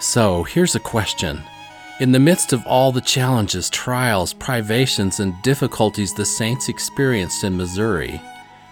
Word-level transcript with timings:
So, 0.00 0.44
here's 0.44 0.74
a 0.74 0.80
question. 0.80 1.42
In 2.00 2.12
the 2.12 2.18
midst 2.18 2.54
of 2.54 2.66
all 2.66 2.90
the 2.90 3.02
challenges, 3.02 3.68
trials, 3.68 4.32
privations, 4.32 5.20
and 5.20 5.34
difficulties 5.42 6.14
the 6.14 6.24
saints 6.24 6.70
experienced 6.70 7.44
in 7.44 7.58
Missouri, 7.58 8.18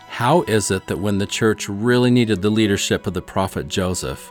how 0.09 0.41
is 0.45 0.71
it 0.71 0.87
that 0.87 1.01
when 1.01 1.19
the 1.19 1.27
church 1.27 1.69
really 1.69 2.11
needed 2.11 2.41
the 2.41 2.49
leadership 2.49 3.07
of 3.07 3.13
the 3.13 3.21
prophet 3.21 3.69
Joseph, 3.69 4.31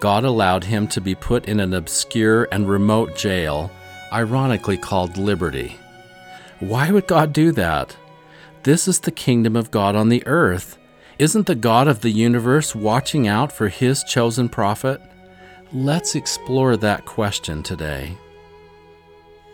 God 0.00 0.24
allowed 0.24 0.64
him 0.64 0.88
to 0.88 1.00
be 1.00 1.14
put 1.14 1.46
in 1.46 1.60
an 1.60 1.72
obscure 1.72 2.48
and 2.50 2.68
remote 2.68 3.14
jail, 3.14 3.70
ironically 4.12 4.76
called 4.76 5.16
Liberty? 5.16 5.78
Why 6.58 6.90
would 6.90 7.06
God 7.06 7.32
do 7.32 7.52
that? 7.52 7.96
This 8.64 8.88
is 8.88 8.98
the 8.98 9.12
kingdom 9.12 9.54
of 9.54 9.70
God 9.70 9.94
on 9.94 10.08
the 10.08 10.26
earth. 10.26 10.76
Isn't 11.20 11.46
the 11.46 11.54
God 11.54 11.86
of 11.86 12.00
the 12.00 12.10
universe 12.10 12.74
watching 12.74 13.28
out 13.28 13.52
for 13.52 13.68
his 13.68 14.02
chosen 14.02 14.48
prophet? 14.48 15.00
Let's 15.74 16.16
explore 16.16 16.76
that 16.76 17.06
question 17.06 17.62
today. 17.62 18.18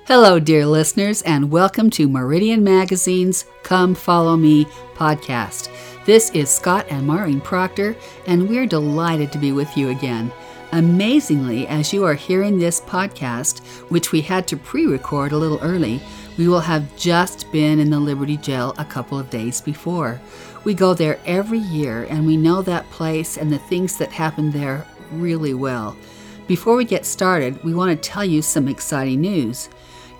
Hello, 0.08 0.40
dear 0.40 0.66
listeners, 0.66 1.22
and 1.22 1.48
welcome 1.48 1.90
to 1.90 2.08
Meridian 2.08 2.64
Magazine's 2.64 3.44
Come 3.62 3.94
Follow 3.94 4.36
Me 4.36 4.64
podcast. 4.96 5.70
This 6.06 6.30
is 6.30 6.50
Scott 6.50 6.86
and 6.90 7.06
Maureen 7.06 7.40
Proctor, 7.40 7.94
and 8.26 8.48
we're 8.48 8.66
delighted 8.66 9.30
to 9.30 9.38
be 9.38 9.52
with 9.52 9.76
you 9.76 9.90
again. 9.90 10.32
Amazingly, 10.72 11.68
as 11.68 11.92
you 11.92 12.04
are 12.04 12.14
hearing 12.14 12.58
this 12.58 12.80
podcast, 12.80 13.60
which 13.88 14.10
we 14.10 14.20
had 14.20 14.48
to 14.48 14.56
pre 14.56 14.86
record 14.86 15.30
a 15.30 15.38
little 15.38 15.60
early, 15.62 16.00
we 16.36 16.48
will 16.48 16.58
have 16.58 16.96
just 16.96 17.50
been 17.52 17.78
in 17.78 17.90
the 17.90 18.00
Liberty 18.00 18.38
Jail 18.38 18.74
a 18.76 18.84
couple 18.84 19.20
of 19.20 19.30
days 19.30 19.60
before. 19.60 20.20
We 20.64 20.74
go 20.74 20.94
there 20.94 21.20
every 21.26 21.60
year, 21.60 22.08
and 22.10 22.26
we 22.26 22.36
know 22.36 22.60
that 22.62 22.90
place 22.90 23.36
and 23.36 23.52
the 23.52 23.60
things 23.60 23.96
that 23.98 24.10
happen 24.10 24.50
there 24.50 24.84
really 25.12 25.54
well. 25.54 25.96
Before 26.46 26.76
we 26.76 26.84
get 26.84 27.04
started, 27.04 27.62
we 27.62 27.74
want 27.74 27.90
to 27.90 28.08
tell 28.08 28.24
you 28.24 28.42
some 28.42 28.68
exciting 28.68 29.20
news. 29.20 29.68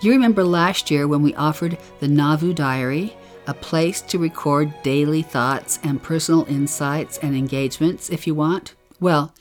You 0.01 0.11
remember 0.11 0.43
last 0.43 0.89
year 0.91 1.07
when 1.07 1.21
we 1.21 1.33
offered 1.35 1.77
the 1.99 2.07
Nauvoo 2.07 2.53
Diary, 2.53 3.15
a 3.47 3.53
place 3.53 4.01
to 4.01 4.19
record 4.19 4.73
daily 4.83 5.21
thoughts 5.21 5.79
and 5.83 6.01
personal 6.01 6.45
insights 6.47 7.17
and 7.17 7.35
engagements 7.35 8.09
if 8.09 8.27
you 8.27 8.35
want? 8.35 8.75
Well, 8.99 9.33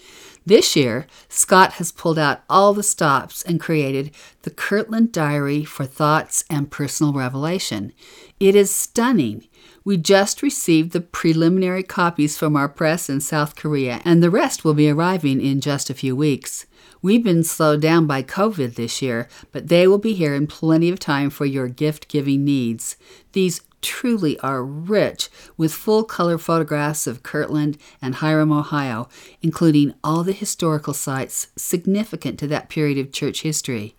this 0.47 0.75
year, 0.77 1.07
Scott 1.29 1.75
has 1.75 1.93
pulled 1.93 2.19
out 2.19 2.41
all 2.49 2.73
the 2.73 2.83
stops 2.83 3.43
and 3.43 3.61
created 3.61 4.13
the 4.43 4.51
Kirtland 4.51 5.13
Diary 5.13 5.63
for 5.63 5.85
Thoughts 5.85 6.43
and 6.49 6.71
Personal 6.71 7.13
Revelation. 7.13 7.93
It 8.41 8.55
is 8.55 8.75
stunning. 8.75 9.47
We 9.89 9.97
just 9.97 10.43
received 10.43 10.93
the 10.93 11.01
preliminary 11.01 11.83
copies 11.83 12.37
from 12.37 12.57
our 12.57 12.69
press 12.69 13.09
in 13.09 13.23
South 13.23 13.57
Korea, 13.57 14.03
and 14.05 14.23
the 14.23 14.29
rest 14.29 14.63
will 14.63 14.75
be 14.75 14.91
arriving 14.91 15.41
in 15.41 15.63
just 15.63 15.89
a 15.89 15.95
few 15.95 16.15
weeks. 16.15 16.67
We've 17.01 17.25
been 17.25 17.43
slowed 17.43 17.81
down 17.81 18.07
by 18.07 18.23
COVID 18.23 18.75
this 18.75 19.01
year, 19.01 19.29
but 19.51 19.69
they 19.69 19.89
will 19.89 19.97
be 19.97 20.13
here 20.13 20.35
in 20.35 20.47
plenty 20.47 20.91
of 20.91 21.01
time 21.01 21.31
for 21.31 21.47
your 21.47 21.69
gift 21.69 22.09
giving 22.09 22.45
needs. 22.45 22.97
These 23.33 23.63
truly 23.81 24.39
are 24.41 24.63
rich 24.63 25.31
with 25.57 25.73
full 25.73 26.05
color 26.05 26.37
photographs 26.37 27.07
of 27.07 27.23
Kirtland 27.23 27.79
and 28.03 28.17
Hiram, 28.17 28.53
Ohio, 28.53 29.09
including 29.41 29.95
all 30.05 30.23
the 30.23 30.33
historical 30.33 30.93
sites 30.93 31.47
significant 31.57 32.39
to 32.41 32.47
that 32.49 32.69
period 32.69 32.99
of 32.99 33.11
church 33.11 33.41
history. 33.41 33.97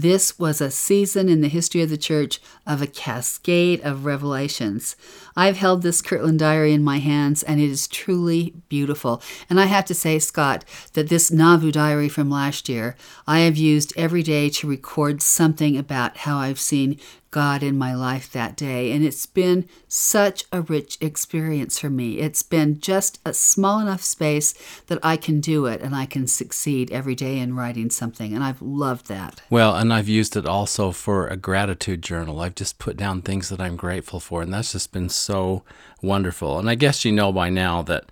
This 0.00 0.38
was 0.38 0.60
a 0.60 0.70
season 0.70 1.28
in 1.28 1.40
the 1.40 1.48
history 1.48 1.82
of 1.82 1.90
the 1.90 1.98
church 1.98 2.38
of 2.64 2.80
a 2.80 2.86
cascade 2.86 3.80
of 3.80 4.04
revelations. 4.04 4.94
I've 5.34 5.56
held 5.56 5.82
this 5.82 6.00
Kirtland 6.00 6.38
diary 6.38 6.72
in 6.72 6.84
my 6.84 6.98
hands, 6.98 7.42
and 7.42 7.60
it 7.60 7.68
is 7.68 7.88
truly 7.88 8.54
beautiful. 8.68 9.20
And 9.50 9.58
I 9.58 9.64
have 9.64 9.84
to 9.86 9.94
say, 9.94 10.20
Scott, 10.20 10.64
that 10.92 11.08
this 11.08 11.32
Nauvoo 11.32 11.72
diary 11.72 12.08
from 12.08 12.30
last 12.30 12.68
year, 12.68 12.94
I 13.26 13.40
have 13.40 13.56
used 13.56 13.92
every 13.96 14.22
day 14.22 14.50
to 14.50 14.68
record 14.68 15.20
something 15.20 15.76
about 15.76 16.18
how 16.18 16.38
I've 16.38 16.60
seen 16.60 17.00
God 17.30 17.62
in 17.62 17.76
my 17.76 17.94
life 17.94 18.32
that 18.32 18.56
day. 18.56 18.92
And 18.92 19.04
it's 19.04 19.26
been 19.26 19.68
such 19.86 20.44
a 20.52 20.62
rich 20.62 20.96
experience 21.00 21.78
for 21.78 21.90
me. 21.90 22.18
It's 22.18 22.42
been 22.42 22.80
just 22.80 23.20
a 23.24 23.34
small 23.34 23.80
enough 23.80 24.02
space 24.02 24.54
that 24.86 24.98
I 25.02 25.16
can 25.16 25.40
do 25.40 25.66
it 25.66 25.80
and 25.80 25.94
I 25.94 26.06
can 26.06 26.26
succeed 26.26 26.90
every 26.90 27.14
day 27.14 27.38
in 27.38 27.54
writing 27.54 27.90
something. 27.90 28.32
And 28.34 28.42
I've 28.42 28.62
loved 28.62 29.08
that. 29.08 29.40
Well, 29.50 29.76
and 29.76 29.92
I've 29.92 30.08
used 30.08 30.36
it 30.36 30.46
also 30.46 30.90
for 30.92 31.26
a 31.26 31.36
gratitude 31.36 32.02
journal. 32.02 32.40
I've 32.40 32.54
just 32.54 32.78
put 32.78 32.96
down 32.96 33.22
things 33.22 33.48
that 33.48 33.60
I'm 33.60 33.76
grateful 33.76 34.20
for. 34.20 34.42
And 34.42 34.52
that's 34.52 34.72
just 34.72 34.92
been 34.92 35.08
so 35.08 35.64
wonderful. 36.02 36.58
And 36.58 36.70
I 36.70 36.74
guess 36.74 37.04
you 37.04 37.12
know 37.12 37.32
by 37.32 37.50
now 37.50 37.82
that 37.82 38.04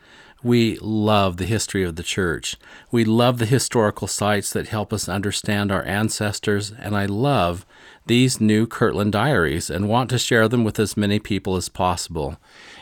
we 0.42 0.78
love 0.80 1.38
the 1.38 1.46
history 1.46 1.82
of 1.82 1.96
the 1.96 2.02
church. 2.02 2.56
We 2.90 3.04
love 3.04 3.38
the 3.38 3.46
historical 3.46 4.06
sites 4.06 4.52
that 4.52 4.68
help 4.68 4.92
us 4.92 5.08
understand 5.08 5.72
our 5.72 5.84
ancestors, 5.84 6.72
and 6.78 6.96
I 6.96 7.06
love 7.06 7.66
these 8.06 8.40
new 8.40 8.66
Kirtland 8.66 9.12
diaries 9.12 9.70
and 9.70 9.88
want 9.88 10.10
to 10.10 10.18
share 10.18 10.48
them 10.48 10.64
with 10.64 10.78
as 10.78 10.96
many 10.96 11.18
people 11.18 11.56
as 11.56 11.68
possible. 11.68 12.36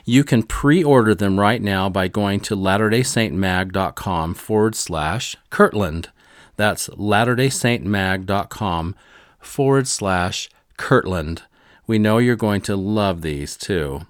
You 0.04 0.22
can 0.24 0.42
pre 0.42 0.84
order 0.84 1.14
them 1.14 1.40
right 1.40 1.62
now 1.62 1.88
by 1.88 2.08
going 2.08 2.40
to 2.40 2.56
latterdaysaintmag.com 2.56 4.34
forward 4.34 4.74
slash 4.74 5.36
Kirtland. 5.50 6.10
That's 6.56 6.88
latterdaysaintmag.com 6.90 8.94
forward 9.40 9.88
slash 9.88 10.50
Kirtland. 10.76 11.42
We 11.86 11.98
know 11.98 12.18
you're 12.18 12.36
going 12.36 12.60
to 12.62 12.76
love 12.76 13.22
these 13.22 13.56
too. 13.56 14.02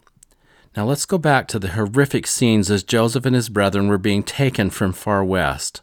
Now 0.76 0.84
let's 0.84 1.06
go 1.06 1.18
back 1.18 1.46
to 1.48 1.58
the 1.58 1.68
horrific 1.68 2.26
scenes 2.26 2.70
as 2.70 2.82
Joseph 2.82 3.24
and 3.24 3.34
his 3.34 3.48
brethren 3.48 3.88
were 3.88 3.98
being 3.98 4.24
taken 4.24 4.70
from 4.70 4.92
Far 4.92 5.24
West. 5.24 5.80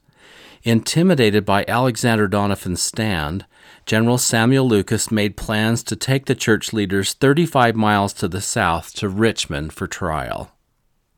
Intimidated 0.64 1.46
by 1.46 1.66
Alexander 1.68 2.28
Doniphan's 2.28 2.82
stand, 2.82 3.46
General 3.92 4.18
Samuel 4.18 4.70
Lucas 4.70 5.12
made 5.12 5.36
plans 5.36 5.84
to 5.84 5.98
take 5.98 6.26
the 6.26 6.34
church 6.34 6.72
leaders 6.72 7.12
35 7.12 7.76
miles 7.76 8.14
to 8.14 8.30
the 8.30 8.40
south 8.40 8.94
to 8.94 9.10
Richmond 9.10 9.74
for 9.74 9.86
trial. 9.86 10.50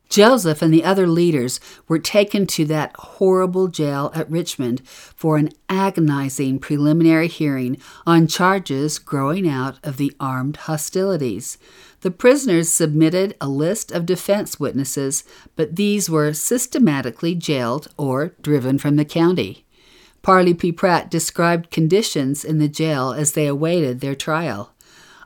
Joseph 0.09 0.59
and 0.63 0.73
the 0.73 0.83
other 0.83 1.05
leaders 1.05 1.59
were 1.87 1.99
taken 1.99 2.47
to 2.47 2.65
that 2.65 2.95
horrible 2.95 3.67
jail 3.67 4.11
at 4.15 4.27
Richmond 4.27 4.81
for 4.87 5.37
an 5.37 5.49
agonizing 5.69 6.57
preliminary 6.57 7.27
hearing 7.27 7.77
on 8.07 8.25
charges 8.25 8.97
growing 8.97 9.47
out 9.47 9.77
of 9.83 9.97
the 9.97 10.11
armed 10.19 10.57
hostilities. 10.57 11.59
The 12.01 12.09
prisoners 12.09 12.69
submitted 12.69 13.35
a 13.39 13.47
list 13.47 13.91
of 13.91 14.07
defense 14.07 14.59
witnesses, 14.59 15.23
but 15.55 15.75
these 15.75 16.09
were 16.09 16.33
systematically 16.33 17.35
jailed 17.35 17.89
or 17.97 18.33
driven 18.41 18.79
from 18.79 18.95
the 18.95 19.05
county. 19.05 19.63
Parley 20.23 20.53
P. 20.53 20.71
Pratt 20.71 21.11
described 21.11 21.69
conditions 21.69 22.45
in 22.45 22.57
the 22.57 22.69
jail 22.69 23.11
as 23.11 23.33
they 23.33 23.45
awaited 23.45 23.99
their 23.99 24.15
trial. 24.15 24.73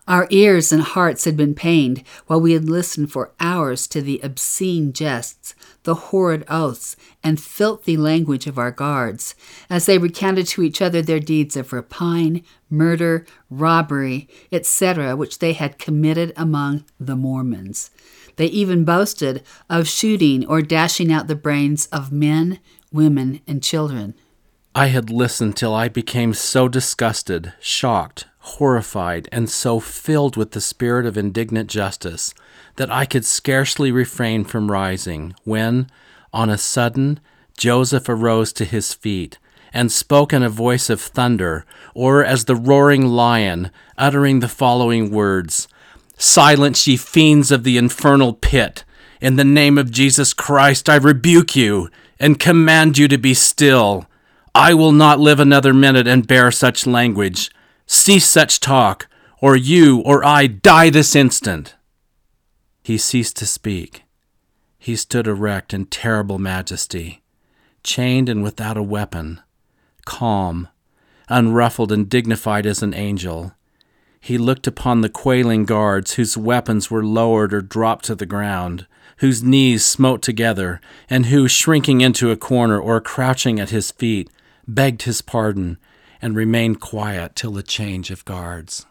Our 0.08 0.26
ears 0.32 0.72
and 0.72 0.82
hearts 0.82 1.26
had 1.26 1.38
been 1.38 1.54
pained 1.54 2.04
while 2.26 2.42
we 2.42 2.54
had 2.54 2.68
listened 2.68 3.12
for 3.12 3.34
hours 3.40 3.86
to 3.88 4.02
the 4.02 4.20
obscene 4.24 4.94
jests, 4.94 5.54
the 5.84 5.94
horrid 5.96 6.46
oaths, 6.50 6.96
and 7.24 7.40
filthy 7.40 7.96
language 7.96 8.48
of 8.48 8.58
our 8.58 8.72
guards, 8.72 9.36
as 9.70 9.86
they 9.86 10.00
recounted 10.00 10.48
to 10.48 10.64
each 10.64 10.82
other 10.82 11.04
their 11.04 11.20
deeds 11.20 11.56
of 11.56 11.74
rapine, 11.74 12.44
murder, 12.68 13.24
robbery, 13.52 14.28
etc., 14.52 15.16
which 15.16 15.38
they 15.38 15.54
had 15.54 15.78
committed 15.78 16.34
among 16.36 16.86
the 17.00 17.16
Mormons. 17.16 17.92
They 18.38 18.48
even 18.48 18.84
boasted 18.84 19.44
of 19.70 19.88
shooting 19.88 20.44
or 20.48 20.64
dashing 20.64 21.12
out 21.12 21.28
the 21.28 21.36
brains 21.36 21.86
of 21.88 22.12
men, 22.12 22.60
women, 22.92 23.42
and 23.46 23.62
children. 23.62 24.16
I 24.78 24.90
had 24.90 25.10
listened 25.10 25.58
till 25.58 25.74
I 25.74 25.88
became 25.88 26.36
so 26.36 26.68
disgusted, 26.68 27.52
shocked, 27.60 28.28
horrified, 28.38 29.28
and 29.32 29.50
so 29.50 29.80
filled 29.80 30.38
with 30.38 30.52
the 30.52 30.62
spirit 30.62 31.08
of 31.08 31.18
indignant 31.18 31.68
justice 31.68 32.32
that 32.76 32.92
I 32.92 33.06
could 33.06 33.26
scarcely 33.26 33.92
refrain 33.92 34.44
from 34.44 34.70
rising, 34.70 35.34
when, 35.44 35.90
on 36.32 36.52
a 36.52 36.60
sudden, 36.60 37.20
Joseph 37.58 38.08
arose 38.08 38.54
to 38.54 38.66
his 38.66 38.94
feet 38.94 39.40
and 39.74 39.92
spoke 39.92 40.32
in 40.32 40.44
a 40.44 40.48
voice 40.48 40.92
of 40.92 41.02
thunder, 41.02 41.66
or 41.96 42.24
as 42.24 42.46
the 42.46 42.56
roaring 42.56 43.08
lion, 43.08 43.72
uttering 43.98 44.42
the 44.42 44.48
following 44.48 45.10
words 45.10 45.68
Silence, 46.20 46.86
ye 46.86 46.98
fiends 46.98 47.52
of 47.52 47.64
the 47.64 47.80
infernal 47.80 48.32
pit! 48.32 48.84
In 49.22 49.38
the 49.38 49.44
name 49.44 49.80
of 49.80 49.90
Jesus 49.90 50.36
Christ, 50.36 50.88
I 50.88 50.98
rebuke 50.98 51.56
you 51.56 51.90
and 52.20 52.40
command 52.40 53.00
you 53.00 53.08
to 53.08 53.18
be 53.18 53.34
still. 53.34 54.06
I 54.60 54.74
will 54.74 54.92
not 54.92 55.20
live 55.20 55.40
another 55.40 55.72
minute 55.72 56.08
and 56.08 56.26
bear 56.26 56.50
such 56.50 56.88
language. 56.88 57.52
Cease 57.86 58.26
such 58.26 58.60
talk, 58.60 59.08
or 59.40 59.56
you 59.56 60.00
or 60.00 60.26
I 60.26 60.48
die 60.48 60.90
this 60.90 61.16
instant. 61.16 61.76
He 62.82 62.98
ceased 62.98 63.38
to 63.38 63.46
speak. 63.46 64.02
He 64.80 64.96
stood 64.96 65.28
erect 65.28 65.76
in 65.76 65.86
terrible 65.86 66.40
majesty, 66.40 67.22
chained 67.84 68.30
and 68.30 68.42
without 68.42 68.78
a 68.78 68.82
weapon, 68.82 69.42
calm, 70.08 70.70
unruffled 71.30 71.92
and 71.92 72.10
dignified 72.10 72.66
as 72.66 72.82
an 72.82 72.96
angel. 72.96 73.54
He 74.20 74.40
looked 74.40 74.66
upon 74.66 75.02
the 75.02 75.10
quailing 75.10 75.66
guards 75.66 76.16
whose 76.16 76.36
weapons 76.36 76.90
were 76.90 77.06
lowered 77.06 77.54
or 77.54 77.62
dropped 77.62 78.06
to 78.06 78.16
the 78.16 78.26
ground, 78.26 78.88
whose 79.18 79.44
knees 79.44 79.86
smote 79.86 80.24
together, 80.24 80.82
and 81.08 81.28
who, 81.28 81.48
shrinking 81.48 82.02
into 82.02 82.32
a 82.32 82.36
corner 82.36 82.80
or 82.80 83.00
crouching 83.00 83.60
at 83.60 83.70
his 83.70 83.92
feet, 83.92 84.32
begged 84.68 85.04
his 85.04 85.22
pardon, 85.22 85.78
and 86.22 86.36
remained 86.36 86.80
quiet 86.80 87.36
till 87.36 87.52
the 87.52 87.64
change 87.64 88.12
of 88.12 88.26
guards. 88.26 88.86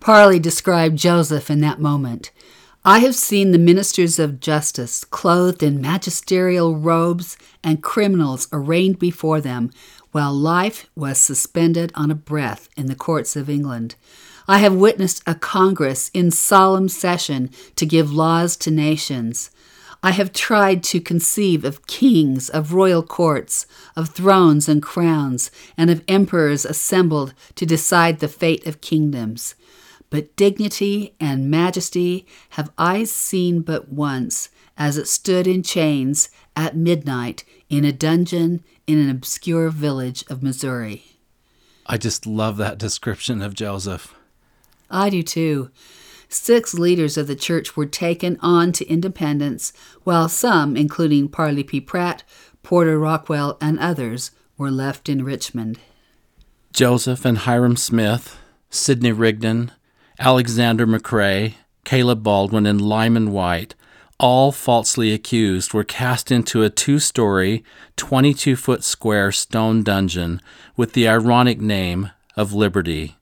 Parley 0.00 0.40
described 0.40 0.98
Joseph 0.98 1.48
in 1.48 1.60
that 1.60 1.80
moment. 1.80 2.32
I 2.84 2.98
have 2.98 3.14
seen 3.14 3.52
the 3.52 3.58
ministers 3.58 4.18
of 4.18 4.40
justice 4.40 5.04
clothed 5.04 5.62
in 5.62 5.80
magisterial 5.80 6.76
robes 6.76 7.36
and 7.62 7.80
criminals 7.80 8.48
arraigned 8.52 8.98
before 8.98 9.40
them, 9.40 9.70
while 10.10 10.34
life 10.34 10.90
was 10.96 11.18
suspended 11.18 11.92
on 11.94 12.10
a 12.10 12.16
breath 12.16 12.68
in 12.76 12.86
the 12.86 12.96
courts 12.96 13.36
of 13.36 13.48
England. 13.48 13.94
I 14.48 14.58
have 14.58 14.74
witnessed 14.74 15.22
a 15.28 15.36
Congress 15.36 16.10
in 16.12 16.32
solemn 16.32 16.88
session 16.88 17.50
to 17.76 17.86
give 17.86 18.12
laws 18.12 18.56
to 18.56 18.72
nations. 18.72 19.51
I 20.04 20.10
have 20.10 20.32
tried 20.32 20.82
to 20.84 21.00
conceive 21.00 21.64
of 21.64 21.86
kings, 21.86 22.48
of 22.48 22.72
royal 22.72 23.04
courts, 23.04 23.66
of 23.94 24.08
thrones 24.08 24.68
and 24.68 24.82
crowns, 24.82 25.50
and 25.76 25.90
of 25.90 26.02
emperors 26.08 26.64
assembled 26.64 27.34
to 27.54 27.64
decide 27.64 28.18
the 28.18 28.26
fate 28.26 28.66
of 28.66 28.80
kingdoms. 28.80 29.54
But 30.10 30.34
dignity 30.34 31.14
and 31.20 31.50
majesty 31.50 32.26
have 32.50 32.72
I 32.76 33.04
seen 33.04 33.60
but 33.60 33.90
once, 33.90 34.48
as 34.76 34.98
it 34.98 35.06
stood 35.06 35.46
in 35.46 35.62
chains 35.62 36.30
at 36.56 36.76
midnight 36.76 37.44
in 37.70 37.84
a 37.84 37.92
dungeon 37.92 38.64
in 38.86 38.98
an 38.98 39.08
obscure 39.08 39.70
village 39.70 40.24
of 40.28 40.42
Missouri. 40.42 41.04
I 41.86 41.96
just 41.96 42.26
love 42.26 42.56
that 42.56 42.78
description 42.78 43.40
of 43.40 43.54
Joseph. 43.54 44.14
I 44.90 45.10
do 45.10 45.22
too. 45.22 45.70
Six 46.32 46.72
leaders 46.72 47.18
of 47.18 47.26
the 47.26 47.36
church 47.36 47.76
were 47.76 47.84
taken 47.84 48.38
on 48.40 48.72
to 48.72 48.88
Independence, 48.88 49.72
while 50.02 50.30
some, 50.30 50.76
including 50.78 51.28
Parley 51.28 51.62
P. 51.62 51.78
Pratt, 51.78 52.24
Porter 52.62 52.98
Rockwell, 52.98 53.58
and 53.60 53.78
others, 53.78 54.30
were 54.56 54.70
left 54.70 55.10
in 55.10 55.24
Richmond. 55.24 55.78
Joseph 56.72 57.26
and 57.26 57.38
Hyrum 57.38 57.76
Smith, 57.76 58.38
Sidney 58.70 59.12
Rigdon, 59.12 59.72
Alexander 60.18 60.86
McRae, 60.86 61.54
Caleb 61.84 62.22
Baldwin, 62.22 62.64
and 62.64 62.80
Lyman 62.80 63.30
Wight, 63.30 63.74
all 64.18 64.52
falsely 64.52 65.12
accused, 65.12 65.74
were 65.74 65.84
cast 65.84 66.32
into 66.32 66.62
a 66.62 66.70
two 66.70 66.98
story, 66.98 67.62
22 67.96 68.56
foot 68.56 68.82
square 68.82 69.32
stone 69.32 69.82
dungeon 69.82 70.40
with 70.78 70.94
the 70.94 71.06
ironic 71.06 71.60
name 71.60 72.10
of 72.36 72.54
Liberty. 72.54 73.16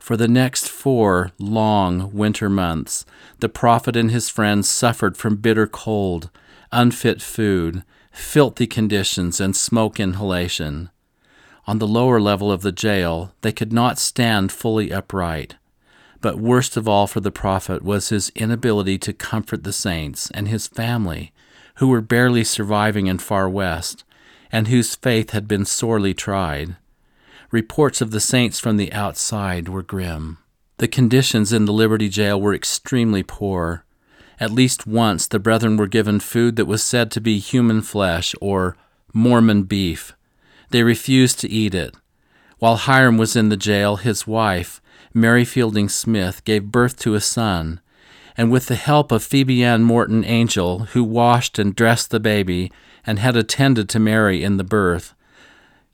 For 0.00 0.16
the 0.16 0.28
next 0.28 0.68
four 0.68 1.32
long 1.38 2.12
winter 2.12 2.48
months, 2.48 3.04
the 3.40 3.48
prophet 3.48 3.96
and 3.96 4.10
his 4.10 4.28
friends 4.28 4.68
suffered 4.68 5.16
from 5.16 5.36
bitter 5.36 5.66
cold, 5.66 6.30
unfit 6.72 7.20
food, 7.20 7.82
filthy 8.12 8.66
conditions, 8.66 9.40
and 9.40 9.54
smoke 9.54 10.00
inhalation. 10.00 10.90
On 11.66 11.78
the 11.78 11.86
lower 11.86 12.20
level 12.20 12.50
of 12.50 12.62
the 12.62 12.72
jail, 12.72 13.32
they 13.42 13.52
could 13.52 13.72
not 13.72 13.98
stand 13.98 14.50
fully 14.50 14.90
upright. 14.90 15.56
But 16.20 16.38
worst 16.38 16.76
of 16.76 16.88
all 16.88 17.06
for 17.06 17.20
the 17.20 17.30
prophet 17.30 17.82
was 17.82 18.08
his 18.08 18.30
inability 18.34 18.98
to 18.98 19.12
comfort 19.12 19.64
the 19.64 19.72
saints 19.72 20.30
and 20.32 20.48
his 20.48 20.66
family, 20.66 21.32
who 21.76 21.88
were 21.88 22.00
barely 22.00 22.42
surviving 22.42 23.06
in 23.06 23.18
Far 23.18 23.48
West, 23.48 24.04
and 24.50 24.68
whose 24.68 24.94
faith 24.94 25.30
had 25.30 25.46
been 25.46 25.64
sorely 25.64 26.14
tried. 26.14 26.76
Reports 27.50 28.02
of 28.02 28.10
the 28.10 28.20
saints 28.20 28.60
from 28.60 28.76
the 28.76 28.92
outside 28.92 29.70
were 29.70 29.82
grim. 29.82 30.36
The 30.76 30.86
conditions 30.86 31.50
in 31.50 31.64
the 31.64 31.72
Liberty 31.72 32.10
Jail 32.10 32.38
were 32.38 32.54
extremely 32.54 33.22
poor. 33.22 33.84
At 34.38 34.50
least 34.50 34.86
once 34.86 35.26
the 35.26 35.38
brethren 35.38 35.78
were 35.78 35.86
given 35.86 36.20
food 36.20 36.56
that 36.56 36.66
was 36.66 36.82
said 36.82 37.10
to 37.12 37.22
be 37.22 37.38
human 37.38 37.80
flesh 37.80 38.34
or 38.42 38.76
Mormon 39.14 39.62
beef. 39.62 40.14
They 40.70 40.82
refused 40.82 41.40
to 41.40 41.48
eat 41.48 41.74
it. 41.74 41.94
While 42.58 42.76
Hyrum 42.76 43.16
was 43.16 43.34
in 43.34 43.48
the 43.48 43.56
jail, 43.56 43.96
his 43.96 44.26
wife, 44.26 44.82
Mary 45.14 45.46
Fielding 45.46 45.88
Smith, 45.88 46.44
gave 46.44 46.70
birth 46.70 46.98
to 46.98 47.14
a 47.14 47.20
son, 47.20 47.80
and 48.36 48.50
with 48.50 48.66
the 48.66 48.74
help 48.74 49.10
of 49.10 49.22
Phoebe 49.22 49.64
Ann 49.64 49.84
Morton 49.84 50.22
Angell, 50.22 50.80
who 50.92 51.02
washed 51.02 51.58
and 51.58 51.74
dressed 51.74 52.10
the 52.10 52.20
baby 52.20 52.70
and 53.06 53.18
had 53.18 53.36
attended 53.36 53.88
to 53.88 53.98
Mary 53.98 54.44
in 54.44 54.58
the 54.58 54.64
birth, 54.64 55.14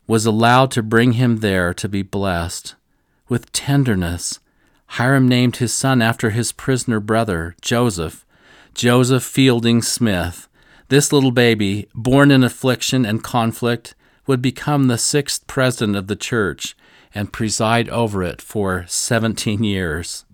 was 0.07 0.27
allowed 0.27 0.71
to 0.73 0.83
bring 0.83 1.13
him 1.13 1.39
there 1.39 1.73
to 1.75 1.89
be 1.89 2.03
blessed. 2.03 2.75
With 3.29 3.53
tenderness, 3.53 4.41
Hyrum 4.87 5.27
named 5.29 5.57
his 5.57 5.73
son 5.73 6.03
after 6.03 6.31
his 6.31 6.53
prisoner 6.53 7.01
brother, 7.01 7.57
Joseph, 7.61 8.25
Joseph 8.75 9.23
Fielding 9.23 9.83
Smith. 9.83 10.49
This 10.89 11.13
little 11.13 11.31
baby, 11.31 11.89
born 11.95 12.31
in 12.31 12.45
affliction 12.45 13.07
and 13.07 13.25
conflict, 13.25 13.95
would 14.27 14.43
become 14.43 14.87
the 14.87 14.99
sixth 14.99 15.47
president 15.47 15.97
of 15.97 16.07
the 16.07 16.17
church 16.17 16.77
and 17.15 17.33
preside 17.33 17.89
over 17.89 18.23
it 18.23 18.43
for 18.43 18.85
17 18.87 19.65
years. 19.65 20.25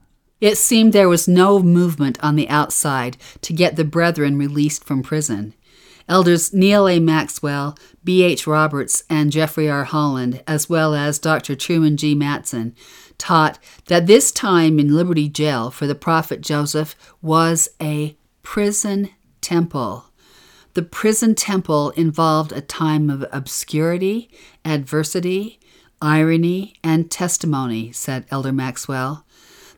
It 0.40 0.56
seemed 0.56 0.92
there 0.92 1.08
was 1.08 1.28
no 1.28 1.60
movement 1.60 2.18
on 2.22 2.34
the 2.34 2.48
outside 2.48 3.18
to 3.42 3.52
get 3.52 3.76
the 3.76 3.84
brethren 3.84 4.38
released 4.38 4.84
from 4.84 5.02
prison. 5.02 5.54
Elders 6.08 6.52
Neal 6.52 6.88
A. 6.88 6.98
Maxwell, 6.98 7.76
B. 8.02 8.22
H. 8.22 8.46
Roberts, 8.46 9.04
and 9.10 9.30
Jeffrey 9.30 9.68
R. 9.68 9.84
Holland, 9.84 10.42
as 10.46 10.68
well 10.68 10.94
as 10.94 11.18
Dr. 11.18 11.54
Truman 11.54 11.96
G. 11.96 12.14
Madsen, 12.14 12.74
taught 13.18 13.58
that 13.86 14.06
this 14.06 14.32
time 14.32 14.78
in 14.78 14.96
Liberty 14.96 15.28
Jail 15.28 15.70
for 15.70 15.86
the 15.86 15.94
prophet 15.94 16.40
Joseph 16.40 16.96
was 17.20 17.68
a 17.80 18.16
prison 18.42 19.10
temple. 19.40 20.06
The 20.74 20.82
prison 20.82 21.34
temple 21.34 21.90
involved 21.90 22.52
a 22.52 22.60
time 22.60 23.10
of 23.10 23.26
obscurity, 23.32 24.30
adversity, 24.64 25.58
irony, 26.00 26.74
and 26.82 27.10
testimony, 27.10 27.92
said 27.92 28.24
Elder 28.30 28.52
Maxwell. 28.52 29.26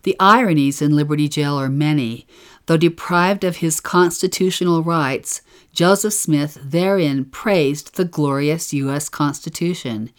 The 0.03 0.17
ironies 0.21 0.83
in 0.83 0.95
Liberty 0.95 1.29
Jail 1.29 1.55
are 1.55 1.69
many. 1.69 2.27
Though 2.67 2.77
deprived 2.77 3.43
of 3.43 3.57
his 3.57 3.81
constitutional 3.81 4.83
rights, 4.83 5.43
Joseph 5.73 6.13
Smith 6.13 6.59
therein 6.63 7.25
praised 7.25 7.97
the 7.97 8.05
glorious 8.05 8.73
U.S. 8.75 9.09
Constitution. 9.09 10.11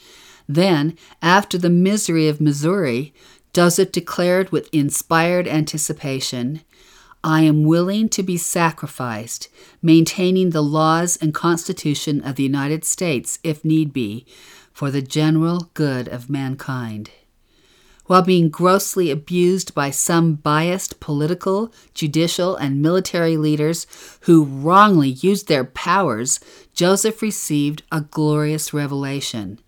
Then, 0.47 0.97
after 1.21 1.57
the 1.57 1.69
misery 1.69 2.27
of 2.27 2.41
Missouri, 2.41 3.13
Joseph 3.53 3.91
declared 3.91 4.51
with 4.51 4.73
inspired 4.73 5.47
anticipation, 5.47 6.61
I 7.23 7.43
am 7.43 7.63
willing 7.63 8.09
to 8.09 8.23
be 8.23 8.35
sacrificed, 8.35 9.47
maintaining 9.81 10.49
the 10.49 10.63
laws 10.63 11.17
and 11.21 11.33
Constitution 11.33 12.21
of 12.21 12.35
the 12.35 12.43
United 12.43 12.83
States, 12.83 13.39
if 13.43 13.63
need 13.63 13.93
be, 13.93 14.25
for 14.73 14.91
the 14.91 15.01
general 15.01 15.69
good 15.73 16.07
of 16.07 16.29
mankind. 16.29 17.11
While 18.05 18.21
being 18.21 18.49
grossly 18.49 19.09
abused 19.11 19.73
by 19.73 19.89
some 19.89 20.35
biased 20.35 20.99
political, 20.99 21.73
judicial, 21.93 22.55
and 22.57 22.81
military 22.81 23.37
leaders 23.37 23.87
who 24.21 24.43
wrongly 24.43 25.09
used 25.09 25.47
their 25.47 25.63
powers, 25.63 26.41
Joseph 26.73 27.21
received 27.21 27.83
a 27.91 28.01
glorious 28.01 28.73
revelation. 28.73 29.59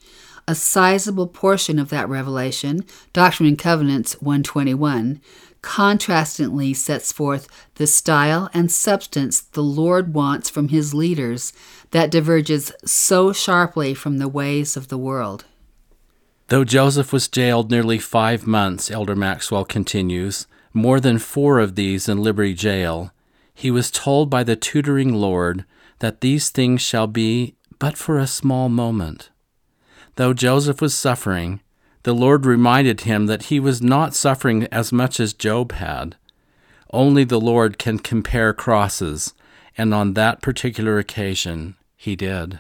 A 0.48 0.54
sizable 0.54 1.28
portion 1.28 1.80
of 1.80 1.90
that 1.90 2.10
revelation, 2.10 2.86
Doctrine 3.14 3.48
and 3.48 3.58
Covenants 3.58 4.22
121, 4.22 5.22
contrastingly 5.62 6.76
sets 6.76 7.12
forth 7.12 7.48
the 7.76 7.88
style 7.88 8.50
and 8.54 8.72
substance 8.72 9.40
the 9.40 9.64
Lord 9.64 10.14
wants 10.14 10.50
from 10.50 10.68
his 10.68 10.94
leaders 10.94 11.54
that 11.92 12.12
diverges 12.12 12.72
so 12.86 13.34
sharply 13.34 13.94
from 13.94 14.18
the 14.18 14.28
ways 14.28 14.78
of 14.78 14.90
the 14.90 14.98
world. 14.98 15.46
Though 16.50 16.64
Joseph 16.64 17.12
was 17.12 17.28
jailed 17.28 17.72
nearly 17.72 17.98
five 17.98 18.46
months, 18.46 18.92
Elder 18.92 19.16
Maxwell 19.16 19.66
continues, 19.66 20.46
more 20.74 21.00
than 21.00 21.18
four 21.18 21.60
of 21.60 21.76
these 21.76 22.08
in 22.08 22.22
Liberty 22.22 22.54
Jail, 22.54 23.12
he 23.54 23.72
was 23.72 23.90
told 23.90 24.30
by 24.30 24.44
the 24.44 24.56
tutoring 24.56 25.14
Lord 25.14 25.66
that 26.00 26.22
these 26.22 26.50
things 26.50 26.82
shall 26.82 27.08
be 27.08 27.56
but 27.80 27.98
for 27.98 28.20
a 28.20 28.28
small 28.28 28.70
moment. 28.70 29.32
Though 30.18 30.34
Joseph 30.34 30.82
was 30.82 30.96
suffering, 30.96 31.62
the 32.04 32.14
Lord 32.14 32.46
reminded 32.46 33.02
him 33.02 33.26
that 33.26 33.44
he 33.44 33.60
was 33.60 33.82
not 33.82 34.14
suffering 34.14 34.66
as 34.66 34.92
much 34.92 35.20
as 35.20 35.34
Job 35.34 35.72
had. 35.72 36.16
Only 36.94 37.24
the 37.24 37.40
Lord 37.40 37.80
can 37.80 37.98
compare 37.98 38.54
crosses, 38.54 39.34
and 39.76 39.94
on 39.94 40.14
that 40.14 40.44
particular 40.44 41.00
occasion 41.00 41.76
he 41.98 42.16
did. 42.16 42.60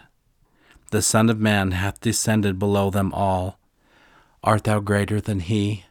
The 0.90 1.04
Son 1.04 1.30
of 1.30 1.40
Man 1.40 1.72
hath 1.72 2.02
descended 2.02 2.58
below 2.58 2.90
them 2.90 3.14
all. 3.14 3.60
Art 4.46 4.64
thou 4.66 4.80
greater 4.80 5.20
than 5.20 5.40
he? 5.40 5.86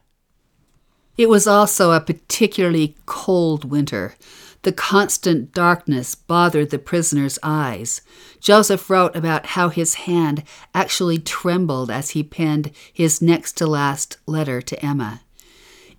It 1.16 1.28
was 1.28 1.46
also 1.46 1.90
a 1.90 2.00
particularly 2.00 2.96
cold 3.04 3.64
winter. 3.64 4.14
The 4.62 4.72
constant 4.72 5.52
darkness 5.52 6.14
bothered 6.14 6.70
the 6.70 6.78
prisoner's 6.78 7.38
eyes. 7.42 8.00
Joseph 8.40 8.88
wrote 8.88 9.14
about 9.14 9.46
how 9.46 9.68
his 9.68 9.94
hand 9.94 10.44
actually 10.72 11.18
trembled 11.18 11.90
as 11.90 12.10
he 12.10 12.22
penned 12.22 12.70
his 12.92 13.20
next 13.20 13.56
to 13.58 13.66
last 13.66 14.16
letter 14.26 14.62
to 14.62 14.84
Emma. 14.84 15.22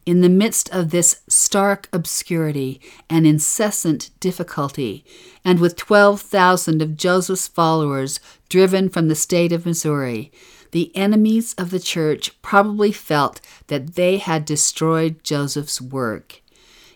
In 0.05 0.21
the 0.21 0.29
midst 0.29 0.69
of 0.69 0.91
this 0.91 1.21
stark 1.27 1.89
obscurity 1.91 2.79
and 3.09 3.27
incessant 3.27 4.11
difficulty, 4.19 5.03
and 5.43 5.59
with 5.59 5.75
12,000 5.75 6.81
of 6.81 6.95
Joseph's 6.95 7.47
followers 7.47 8.19
driven 8.47 8.87
from 8.87 9.07
the 9.07 9.15
state 9.15 9.51
of 9.51 9.65
Missouri, 9.65 10.31
the 10.75 10.93
enemies 10.93 11.53
of 11.53 11.71
the 11.71 11.79
church 11.79 12.41
probably 12.41 12.91
felt 12.91 13.39
that 13.67 13.95
they 13.95 14.17
had 14.17 14.43
destroyed 14.43 15.23
Joseph's 15.23 15.79
work. 15.79 16.41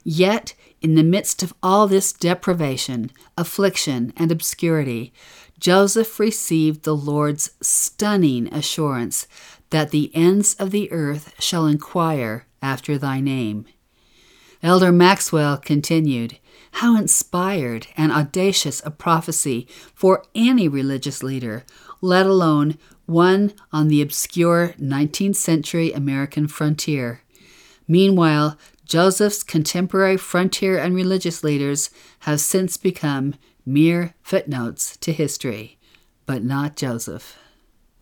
Yet, 0.03 0.53
in 0.81 0.95
the 0.95 1.03
midst 1.03 1.43
of 1.43 1.53
all 1.63 1.87
this 1.87 2.11
deprivation, 2.11 3.09
affliction, 3.37 4.11
and 4.17 4.33
obscurity, 4.33 5.13
Joseph 5.59 6.19
received 6.19 6.83
the 6.83 6.93
Lord's 6.93 7.51
stunning 7.61 8.53
assurance 8.53 9.29
that 9.69 9.91
the 9.91 10.11
ends 10.13 10.55
of 10.55 10.71
the 10.71 10.91
earth 10.91 11.33
shall 11.39 11.65
inquire 11.65 12.47
after 12.61 12.97
thy 12.97 13.21
name. 13.21 13.65
Elder 14.61 14.91
Maxwell 14.91 15.55
continued, 15.55 16.37
How 16.71 16.97
inspired 16.97 17.87
and 17.95 18.11
audacious 18.11 18.81
a 18.85 18.91
prophecy 18.91 19.69
for 19.95 20.25
any 20.35 20.67
religious 20.67 21.23
leader, 21.23 21.63
let 22.01 22.25
alone 22.25 22.77
one 23.09 23.53
on 23.71 23.87
the 23.87 24.01
obscure 24.01 24.75
19th 24.79 25.35
century 25.35 25.91
American 25.91 26.47
frontier. 26.47 27.21
Meanwhile, 27.87 28.57
Joseph's 28.85 29.43
contemporary 29.43 30.17
frontier 30.17 30.77
and 30.77 30.95
religious 30.95 31.43
leaders 31.43 31.89
have 32.19 32.41
since 32.41 32.77
become 32.77 33.35
mere 33.65 34.15
footnotes 34.21 34.97
to 34.97 35.11
history, 35.11 35.77
but 36.25 36.43
not 36.43 36.75
Joseph. 36.75 37.37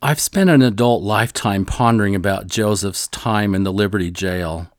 I've 0.01 0.19
spent 0.19 0.49
an 0.49 0.61
adult 0.61 1.01
lifetime 1.01 1.65
pondering 1.65 2.15
about 2.15 2.47
Joseph's 2.47 3.07
time 3.07 3.55
in 3.55 3.63
the 3.63 3.73
Liberty 3.73 4.11
Jail. 4.11 4.71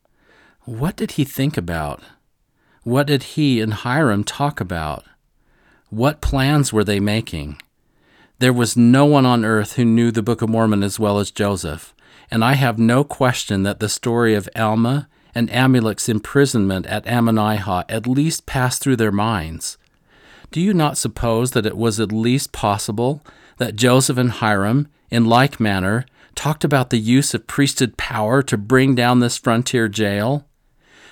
What 0.64 0.96
did 0.96 1.12
he 1.12 1.24
think 1.24 1.56
about? 1.56 2.02
What 2.84 3.06
did 3.06 3.22
he 3.34 3.60
and 3.60 3.72
Hyrum 3.72 4.24
talk 4.24 4.60
about? 4.60 5.04
What 5.90 6.20
plans 6.20 6.72
were 6.72 6.84
they 6.84 7.00
making? 7.00 7.60
There 8.40 8.52
was 8.52 8.76
no 8.76 9.04
one 9.04 9.26
on 9.26 9.44
earth 9.44 9.72
who 9.72 9.84
knew 9.84 10.12
the 10.12 10.22
Book 10.22 10.42
of 10.42 10.48
Mormon 10.48 10.84
as 10.84 11.00
well 11.00 11.18
as 11.18 11.32
Joseph, 11.32 11.92
and 12.30 12.44
I 12.44 12.54
have 12.54 12.78
no 12.78 13.02
question 13.02 13.64
that 13.64 13.80
the 13.80 13.88
story 13.88 14.36
of 14.36 14.48
Alma 14.54 15.08
and 15.34 15.50
Amulek's 15.50 16.08
imprisonment 16.08 16.86
at 16.86 17.04
Ammonihah 17.04 17.84
at 17.88 18.06
least 18.06 18.46
passed 18.46 18.80
through 18.80 18.94
their 18.94 19.10
minds. 19.10 19.76
Do 20.52 20.60
you 20.60 20.72
not 20.72 20.96
suppose 20.96 21.50
that 21.50 21.66
it 21.66 21.76
was 21.76 21.98
at 21.98 22.12
least 22.12 22.52
possible 22.52 23.24
that 23.56 23.74
Joseph 23.74 24.18
and 24.18 24.30
Hyrum, 24.30 24.86
in 25.10 25.24
like 25.24 25.58
manner, 25.58 26.06
talked 26.36 26.62
about 26.62 26.90
the 26.90 27.00
use 27.00 27.34
of 27.34 27.48
priesthood 27.48 27.96
power 27.96 28.40
to 28.44 28.56
bring 28.56 28.94
down 28.94 29.18
this 29.18 29.36
frontier 29.36 29.88
jail? 29.88 30.46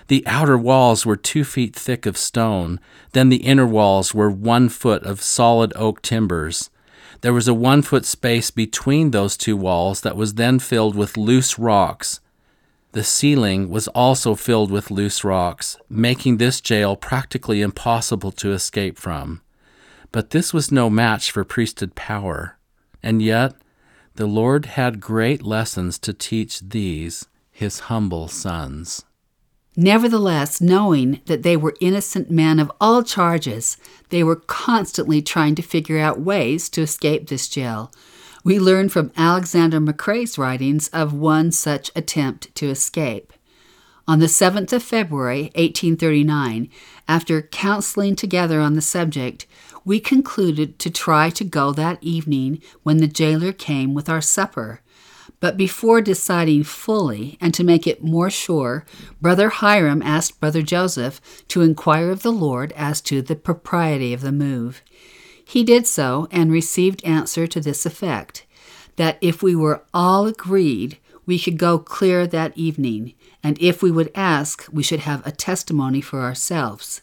The 0.06 0.24
outer 0.28 0.56
walls 0.56 1.04
were 1.04 1.16
two 1.16 1.42
feet 1.42 1.74
thick 1.74 2.06
of 2.06 2.16
stone, 2.16 2.78
then 3.14 3.30
the 3.30 3.38
inner 3.38 3.66
walls 3.66 4.14
were 4.14 4.30
one 4.30 4.68
foot 4.68 5.02
of 5.02 5.20
solid 5.20 5.72
oak 5.74 6.02
timbers. 6.02 6.70
There 7.26 7.32
was 7.32 7.48
a 7.48 7.54
one 7.54 7.82
foot 7.82 8.04
space 8.04 8.52
between 8.52 9.10
those 9.10 9.36
two 9.36 9.56
walls 9.56 10.02
that 10.02 10.16
was 10.16 10.34
then 10.34 10.60
filled 10.60 10.94
with 10.94 11.16
loose 11.16 11.58
rocks. 11.58 12.20
The 12.92 13.02
ceiling 13.02 13.68
was 13.68 13.88
also 13.88 14.36
filled 14.36 14.70
with 14.70 14.92
loose 14.92 15.24
rocks, 15.24 15.76
making 15.88 16.36
this 16.36 16.60
jail 16.60 16.94
practically 16.94 17.62
impossible 17.62 18.30
to 18.30 18.52
escape 18.52 18.96
from. 18.96 19.40
But 20.12 20.30
this 20.30 20.54
was 20.54 20.70
no 20.70 20.88
match 20.88 21.32
for 21.32 21.42
priesthood 21.42 21.96
power. 21.96 22.58
And 23.02 23.20
yet, 23.20 23.56
the 24.14 24.28
Lord 24.28 24.66
had 24.66 25.00
great 25.00 25.42
lessons 25.42 25.98
to 25.98 26.12
teach 26.12 26.60
these, 26.60 27.26
his 27.50 27.80
humble 27.90 28.28
sons. 28.28 29.04
Nevertheless, 29.76 30.60
knowing 30.60 31.20
that 31.26 31.42
they 31.42 31.56
were 31.56 31.76
innocent 31.80 32.30
men 32.30 32.58
of 32.58 32.72
all 32.80 33.02
charges, 33.02 33.76
they 34.08 34.24
were 34.24 34.36
constantly 34.36 35.20
trying 35.20 35.54
to 35.54 35.62
figure 35.62 35.98
out 35.98 36.18
ways 36.18 36.70
to 36.70 36.80
escape 36.80 37.28
this 37.28 37.46
jail. 37.46 37.92
We 38.42 38.58
learn 38.58 38.88
from 38.88 39.12
Alexander 39.16 39.78
McRae's 39.78 40.38
writings 40.38 40.88
of 40.88 41.12
one 41.12 41.52
such 41.52 41.90
attempt 41.94 42.54
to 42.54 42.70
escape. 42.70 43.34
On 44.08 44.20
the 44.20 44.26
7th 44.26 44.72
of 44.72 44.82
February, 44.82 45.50
1839, 45.56 46.70
after 47.08 47.42
counseling 47.42 48.16
together 48.16 48.60
on 48.60 48.74
the 48.74 48.80
subject, 48.80 49.46
we 49.84 50.00
concluded 50.00 50.78
to 50.78 50.90
try 50.90 51.28
to 51.30 51.44
go 51.44 51.72
that 51.72 52.02
evening 52.02 52.62
when 52.82 52.98
the 52.98 53.08
jailer 53.08 53.52
came 53.52 53.94
with 53.94 54.08
our 54.08 54.20
supper. 54.22 54.80
But 55.46 55.56
before 55.56 56.00
deciding 56.00 56.64
fully 56.64 57.38
and 57.40 57.54
to 57.54 57.62
make 57.62 57.86
it 57.86 58.02
more 58.02 58.30
sure, 58.30 58.84
Brother 59.20 59.48
Hyrum 59.48 60.02
asked 60.02 60.40
Brother 60.40 60.60
Joseph 60.60 61.20
to 61.46 61.62
inquire 61.62 62.10
of 62.10 62.22
the 62.22 62.32
Lord 62.32 62.72
as 62.72 63.00
to 63.02 63.22
the 63.22 63.36
propriety 63.36 64.12
of 64.12 64.22
the 64.22 64.32
move. 64.32 64.82
He 65.44 65.62
did 65.62 65.86
so 65.86 66.26
and 66.32 66.50
received 66.50 67.04
answer 67.04 67.46
to 67.46 67.60
this 67.60 67.86
effect 67.86 68.44
that 68.96 69.18
if 69.20 69.40
we 69.40 69.54
were 69.54 69.84
all 69.94 70.26
agreed, 70.26 70.98
we 71.26 71.38
could 71.38 71.58
go 71.58 71.78
clear 71.78 72.26
that 72.26 72.58
evening, 72.58 73.14
and 73.40 73.56
if 73.62 73.84
we 73.84 73.92
would 73.92 74.10
ask, 74.16 74.66
we 74.72 74.82
should 74.82 75.06
have 75.06 75.24
a 75.24 75.30
testimony 75.30 76.00
for 76.00 76.22
ourselves. 76.22 77.02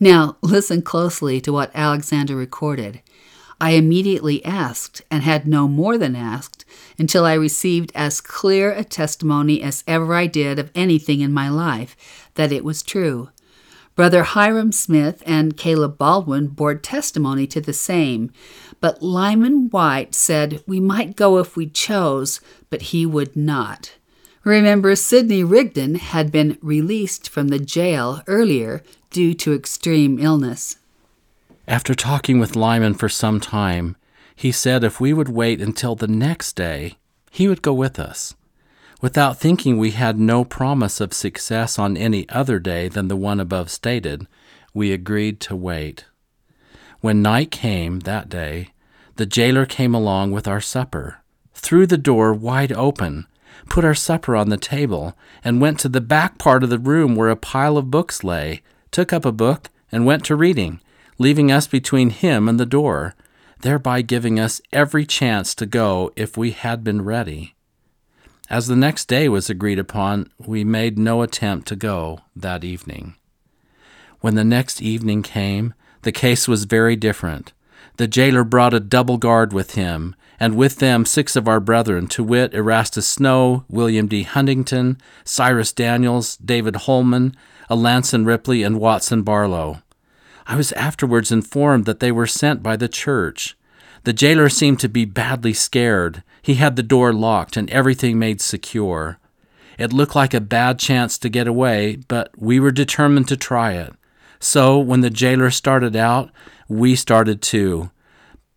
Now, 0.00 0.38
listen 0.40 0.80
closely 0.80 1.38
to 1.42 1.52
what 1.52 1.70
Alexander 1.74 2.34
recorded. 2.34 3.02
I 3.60 3.72
immediately 3.72 4.42
asked, 4.42 5.02
and 5.10 5.22
had 5.22 5.46
no 5.46 5.68
more 5.68 5.98
than 5.98 6.16
asked, 6.16 6.63
until 6.98 7.24
I 7.24 7.34
received 7.34 7.92
as 7.94 8.20
clear 8.20 8.70
a 8.72 8.84
testimony 8.84 9.62
as 9.62 9.84
ever 9.86 10.14
I 10.14 10.26
did 10.26 10.58
of 10.58 10.70
anything 10.74 11.20
in 11.20 11.32
my 11.32 11.48
life, 11.48 11.96
that 12.34 12.52
it 12.52 12.64
was 12.64 12.82
true. 12.82 13.30
Brother 13.96 14.24
Hyrum 14.24 14.72
Smith 14.72 15.22
and 15.24 15.56
Caleb 15.56 15.98
Baldwin 15.98 16.48
bore 16.48 16.74
testimony 16.74 17.46
to 17.46 17.60
the 17.60 17.72
same, 17.72 18.32
but 18.80 19.02
Lyman 19.02 19.70
Wight 19.70 20.14
said 20.14 20.62
we 20.66 20.80
might 20.80 21.14
go 21.14 21.38
if 21.38 21.56
we 21.56 21.66
chose, 21.68 22.40
but 22.70 22.82
he 22.82 23.06
would 23.06 23.36
not. 23.36 23.92
Remember, 24.42 24.94
Sidney 24.96 25.44
Rigdon 25.44 25.94
had 25.94 26.30
been 26.30 26.58
released 26.60 27.30
from 27.30 27.48
the 27.48 27.58
jail 27.58 28.20
earlier 28.26 28.82
due 29.10 29.32
to 29.34 29.54
extreme 29.54 30.18
illness. 30.18 30.76
After 31.66 31.94
talking 31.94 32.38
with 32.38 32.56
Lyman 32.56 32.94
for 32.94 33.08
some 33.08 33.40
time, 33.40 33.96
he 34.34 34.52
said 34.52 34.84
if 34.84 35.00
we 35.00 35.12
would 35.12 35.28
wait 35.28 35.60
until 35.60 35.94
the 35.94 36.08
next 36.08 36.54
day, 36.54 36.94
he 37.30 37.48
would 37.48 37.62
go 37.62 37.72
with 37.72 37.98
us. 37.98 38.34
Without 39.00 39.38
thinking 39.38 39.76
we 39.76 39.90
had 39.90 40.18
no 40.18 40.44
promise 40.44 41.00
of 41.00 41.12
success 41.12 41.78
on 41.78 41.96
any 41.96 42.28
other 42.28 42.58
day 42.58 42.88
than 42.88 43.08
the 43.08 43.16
one 43.16 43.40
above 43.40 43.70
stated, 43.70 44.26
we 44.72 44.92
agreed 44.92 45.40
to 45.40 45.54
wait. 45.54 46.06
When 47.00 47.20
night 47.20 47.50
came 47.50 48.00
that 48.00 48.28
day, 48.28 48.72
the 49.16 49.26
jailer 49.26 49.66
came 49.66 49.94
along 49.94 50.32
with 50.32 50.48
our 50.48 50.60
supper, 50.60 51.20
threw 51.52 51.86
the 51.86 51.98
door 51.98 52.32
wide 52.32 52.72
open, 52.72 53.26
put 53.68 53.84
our 53.84 53.94
supper 53.94 54.34
on 54.34 54.48
the 54.48 54.56
table, 54.56 55.16
and 55.44 55.60
went 55.60 55.78
to 55.80 55.88
the 55.88 56.00
back 56.00 56.38
part 56.38 56.64
of 56.64 56.70
the 56.70 56.78
room 56.78 57.14
where 57.14 57.30
a 57.30 57.36
pile 57.36 57.76
of 57.76 57.90
books 57.90 58.24
lay, 58.24 58.62
took 58.90 59.12
up 59.12 59.24
a 59.24 59.32
book, 59.32 59.68
and 59.92 60.06
went 60.06 60.24
to 60.24 60.34
reading, 60.34 60.80
leaving 61.18 61.52
us 61.52 61.66
between 61.66 62.10
him 62.10 62.48
and 62.48 62.58
the 62.58 62.66
door, 62.66 63.14
thereby 63.64 64.02
giving 64.02 64.38
us 64.38 64.60
every 64.74 65.06
chance 65.06 65.54
to 65.54 65.64
go 65.64 66.12
if 66.16 66.36
we 66.36 66.50
had 66.50 66.84
been 66.84 67.02
ready. 67.02 67.54
As 68.50 68.66
the 68.66 68.76
next 68.76 69.06
day 69.08 69.26
was 69.26 69.48
agreed 69.48 69.78
upon, 69.78 70.30
we 70.38 70.64
made 70.64 70.98
no 70.98 71.22
attempt 71.22 71.66
to 71.68 71.76
go 71.76 72.20
that 72.36 72.62
evening. 72.62 73.14
When 74.20 74.34
the 74.34 74.44
next 74.44 74.82
evening 74.82 75.22
came, 75.22 75.72
the 76.02 76.12
case 76.12 76.46
was 76.46 76.64
very 76.64 76.94
different. 76.94 77.54
The 77.96 78.06
jailer 78.06 78.44
brought 78.44 78.74
a 78.74 78.80
double 78.80 79.16
guard 79.16 79.54
with 79.54 79.76
him, 79.76 80.14
and 80.38 80.56
with 80.56 80.76
them 80.76 81.06
six 81.06 81.34
of 81.34 81.48
our 81.48 81.60
brethren, 81.60 82.06
to 82.08 82.22
wit, 82.22 82.52
Erastus 82.52 83.06
Snow, 83.06 83.64
William 83.70 84.08
D. 84.08 84.24
Huntington, 84.24 84.98
Cyrus 85.24 85.72
Daniels, 85.72 86.36
David 86.36 86.76
Holman, 86.76 87.34
Alanson 87.70 88.26
Ripley, 88.26 88.62
and 88.62 88.78
Watson 88.78 89.22
Barlow. 89.22 89.80
I 90.46 90.56
was 90.56 90.72
afterwards 90.72 91.32
informed 91.32 91.84
that 91.86 92.00
they 92.00 92.12
were 92.12 92.26
sent 92.26 92.62
by 92.62 92.76
the 92.76 92.88
church. 92.88 93.56
The 94.04 94.12
jailer 94.12 94.48
seemed 94.48 94.80
to 94.80 94.88
be 94.88 95.04
badly 95.04 95.54
scared. 95.54 96.22
He 96.42 96.54
had 96.54 96.76
the 96.76 96.82
door 96.82 97.12
locked 97.12 97.56
and 97.56 97.70
everything 97.70 98.18
made 98.18 98.40
secure. 98.40 99.18
It 99.78 99.92
looked 99.92 100.14
like 100.14 100.34
a 100.34 100.40
bad 100.40 100.78
chance 100.78 101.18
to 101.18 101.28
get 101.28 101.46
away, 101.46 101.96
but 102.08 102.30
we 102.36 102.60
were 102.60 102.70
determined 102.70 103.28
to 103.28 103.36
try 103.36 103.72
it. 103.72 103.92
So, 104.38 104.78
when 104.78 105.00
the 105.00 105.10
jailer 105.10 105.50
started 105.50 105.96
out, 105.96 106.30
we 106.68 106.96
started 106.96 107.40
too. 107.40 107.90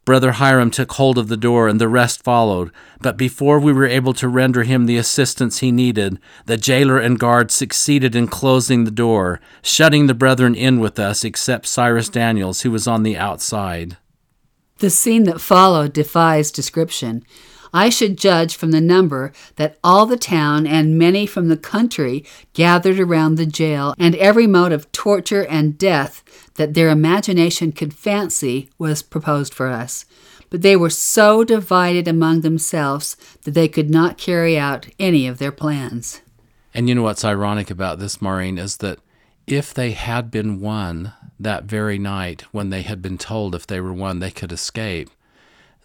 Brother 0.07 0.31
Hyrum 0.31 0.71
took 0.71 0.93
hold 0.93 1.17
of 1.17 1.27
the 1.27 1.35
door, 1.35 1.67
and 1.67 1.81
the 1.81 1.89
rest 1.89 2.23
followed. 2.23 2.71
But 3.01 3.17
before 3.17 3.59
we 3.59 3.73
were 3.73 3.85
able 3.85 4.13
to 4.13 4.29
render 4.29 4.63
him 4.63 4.85
the 4.85 4.95
assistance 4.95 5.59
he 5.59 5.69
needed, 5.69 6.17
the 6.45 6.55
jailer 6.55 6.97
and 6.97 7.19
guard 7.19 7.51
succeeded 7.51 8.15
in 8.15 8.29
closing 8.29 8.85
the 8.85 8.89
door, 8.89 9.41
shutting 9.61 10.07
the 10.07 10.13
brethren 10.13 10.55
in 10.55 10.79
with 10.79 10.97
us, 10.97 11.25
except 11.25 11.67
Cyrus 11.67 12.07
Daniels, 12.07 12.61
who 12.61 12.71
was 12.71 12.87
on 12.87 13.03
the 13.03 13.17
outside. 13.17 13.97
The 14.77 14.89
scene 14.89 15.25
that 15.25 15.41
followed 15.41 15.91
defies 15.91 16.51
description. 16.51 17.25
I 17.73 17.89
should 17.89 18.17
judge 18.17 18.55
from 18.55 18.71
the 18.71 18.79
number 18.79 19.33
that 19.57 19.77
all 19.83 20.05
the 20.05 20.15
town 20.15 20.65
and 20.65 20.97
many 20.97 21.25
from 21.25 21.49
the 21.49 21.57
country 21.57 22.25
gathered 22.53 22.97
around 22.97 23.35
the 23.35 23.45
jail, 23.45 23.93
and 23.99 24.15
every 24.15 24.47
mode 24.47 24.71
of 24.71 24.89
torture 24.93 25.45
and 25.45 25.77
death 25.77 26.23
that 26.57 26.73
their 26.73 26.89
imagination 26.89 27.71
could 27.71 27.93
fancy 27.93 28.69
was 28.77 29.01
proposed 29.01 29.53
for 29.53 29.67
us. 29.67 30.05
but 30.49 30.61
they 30.61 30.75
were 30.75 30.89
so 30.89 31.43
divided 31.43 32.07
among 32.07 32.41
themselves 32.41 33.15
that 33.43 33.53
they 33.53 33.67
could 33.67 33.89
not 33.89 34.17
carry 34.17 34.57
out 34.57 34.87
any 34.99 35.27
of 35.27 35.39
their 35.39 35.51
plans. 35.51 36.21
And 36.73 36.87
you 36.87 36.95
know 36.95 37.03
what's 37.03 37.25
ironic 37.25 37.69
about 37.69 37.99
this, 37.99 38.21
Maureen, 38.21 38.57
is 38.57 38.77
that 38.77 38.99
if 39.45 39.73
they 39.73 39.91
had 39.91 40.29
been 40.29 40.59
one 40.59 41.13
that 41.39 41.63
very 41.65 41.97
night 41.97 42.43
when 42.51 42.69
they 42.69 42.81
had 42.81 43.01
been 43.01 43.17
told 43.17 43.55
if 43.55 43.67
they 43.67 43.79
were 43.79 43.93
one 43.93 44.19
they 44.19 44.31
could 44.31 44.51
escape, 44.51 45.09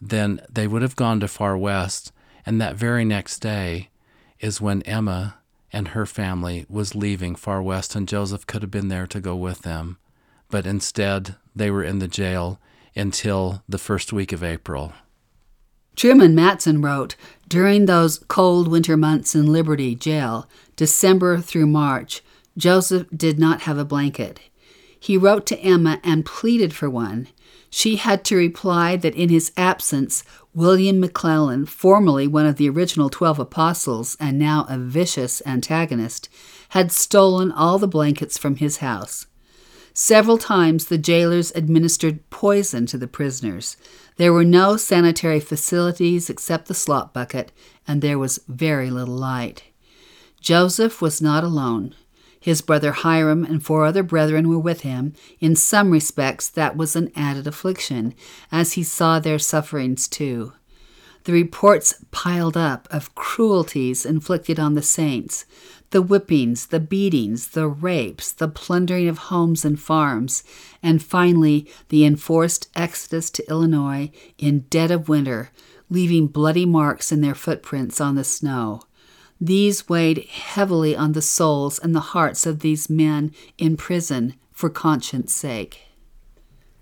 then 0.00 0.40
they 0.50 0.66
would 0.66 0.82
have 0.82 0.96
gone 0.96 1.20
to 1.20 1.28
Far 1.28 1.56
West. 1.56 2.12
And 2.44 2.60
that 2.60 2.74
very 2.76 3.04
next 3.04 3.38
day 3.38 3.88
is 4.40 4.60
when 4.60 4.82
Emma 4.82 5.36
and 5.72 5.88
her 5.88 6.04
family 6.06 6.66
was 6.68 6.94
leaving 6.94 7.34
Far 7.34 7.62
West, 7.62 7.94
and 7.94 8.08
Joseph 8.08 8.46
could 8.46 8.62
have 8.62 8.70
been 8.70 8.88
there 8.88 9.06
to 9.06 9.20
go 9.20 9.34
with 9.34 9.62
them. 9.62 9.96
But 10.52 10.66
instead, 10.66 11.36
they 11.56 11.70
were 11.70 11.82
in 11.82 11.98
the 11.98 12.06
jail 12.06 12.60
until 12.94 13.62
the 13.66 13.78
first 13.78 14.12
week 14.12 14.32
of 14.32 14.44
April. 14.44 14.92
Truman 15.96 16.36
Madsen 16.36 16.84
wrote 16.84 17.16
During 17.48 17.86
those 17.86 18.18
cold 18.28 18.68
winter 18.68 18.98
months 18.98 19.34
in 19.34 19.50
Liberty 19.50 19.94
Jail, 19.94 20.46
December 20.76 21.40
through 21.40 21.68
March, 21.68 22.20
Joseph 22.58 23.06
did 23.16 23.38
not 23.38 23.62
have 23.62 23.78
a 23.78 23.84
blanket. 23.86 24.40
He 25.00 25.16
wrote 25.16 25.46
to 25.46 25.58
Emma 25.58 26.00
and 26.04 26.26
pleaded 26.26 26.74
for 26.74 26.90
one. 26.90 27.28
She 27.70 27.96
had 27.96 28.22
to 28.26 28.36
reply 28.36 28.96
that 28.96 29.14
in 29.14 29.30
his 29.30 29.52
absence, 29.56 30.22
William 30.54 31.02
McLellin, 31.02 31.66
formerly 31.66 32.28
one 32.28 32.44
of 32.44 32.56
the 32.56 32.68
original 32.68 33.08
Twelve 33.08 33.38
Apostles 33.38 34.18
and 34.20 34.38
now 34.38 34.66
a 34.68 34.76
vicious 34.76 35.40
antagonist, 35.46 36.28
had 36.68 36.92
stolen 36.92 37.50
all 37.50 37.78
the 37.78 37.88
blankets 37.88 38.36
from 38.36 38.56
his 38.56 38.76
house. 38.76 39.26
Several 39.94 40.38
times 40.38 40.86
the 40.86 40.98
jailers 40.98 41.52
administered 41.54 42.28
poison 42.30 42.86
to 42.86 42.98
the 42.98 43.06
prisoners. 43.06 43.76
There 44.16 44.32
were 44.32 44.44
no 44.44 44.76
sanitary 44.76 45.40
facilities 45.40 46.30
except 46.30 46.66
the 46.66 46.74
slop 46.74 47.12
bucket, 47.12 47.52
and 47.86 48.00
there 48.00 48.18
was 48.18 48.40
very 48.48 48.90
little 48.90 49.16
light. 49.16 49.64
Joseph 50.40 51.02
was 51.02 51.20
not 51.20 51.44
alone. 51.44 51.94
His 52.40 52.62
brother 52.62 52.92
Hyrum 52.92 53.44
and 53.44 53.64
four 53.64 53.84
other 53.84 54.02
brethren 54.02 54.48
were 54.48 54.58
with 54.58 54.80
him. 54.80 55.12
In 55.40 55.54
some 55.54 55.90
respects, 55.90 56.48
that 56.48 56.76
was 56.76 56.96
an 56.96 57.12
added 57.14 57.46
affliction, 57.46 58.14
as 58.50 58.72
he 58.72 58.82
saw 58.82 59.20
their 59.20 59.38
sufferings 59.38 60.08
too. 60.08 60.52
The 61.24 61.32
reports 61.32 62.04
piled 62.10 62.56
up 62.56 62.88
of 62.90 63.14
cruelties 63.14 64.04
inflicted 64.04 64.58
on 64.58 64.74
the 64.74 64.82
saints, 64.82 65.44
the 65.92 66.02
whippings, 66.02 66.66
the 66.66 66.80
beatings, 66.80 67.48
the 67.48 67.68
rapes, 67.68 68.32
the 68.32 68.48
plundering 68.48 69.08
of 69.08 69.18
homes 69.18 69.64
and 69.64 69.78
farms, 69.78 70.42
and 70.82 71.02
finally 71.02 71.70
the 71.90 72.04
enforced 72.04 72.68
exodus 72.74 73.30
to 73.30 73.48
Illinois 73.48 74.10
in 74.38 74.60
dead 74.70 74.90
of 74.90 75.08
winter, 75.08 75.50
leaving 75.88 76.26
bloody 76.26 76.66
marks 76.66 77.12
in 77.12 77.20
their 77.20 77.34
footprints 77.34 78.00
on 78.00 78.14
the 78.14 78.24
snow. 78.24 78.82
These 79.40 79.88
weighed 79.88 80.26
heavily 80.26 80.96
on 80.96 81.12
the 81.12 81.22
souls 81.22 81.78
and 81.78 81.94
the 81.94 82.00
hearts 82.00 82.46
of 82.46 82.60
these 82.60 82.88
men 82.88 83.32
in 83.58 83.76
prison 83.76 84.34
for 84.50 84.70
conscience 84.70 85.32
sake. 85.34 85.88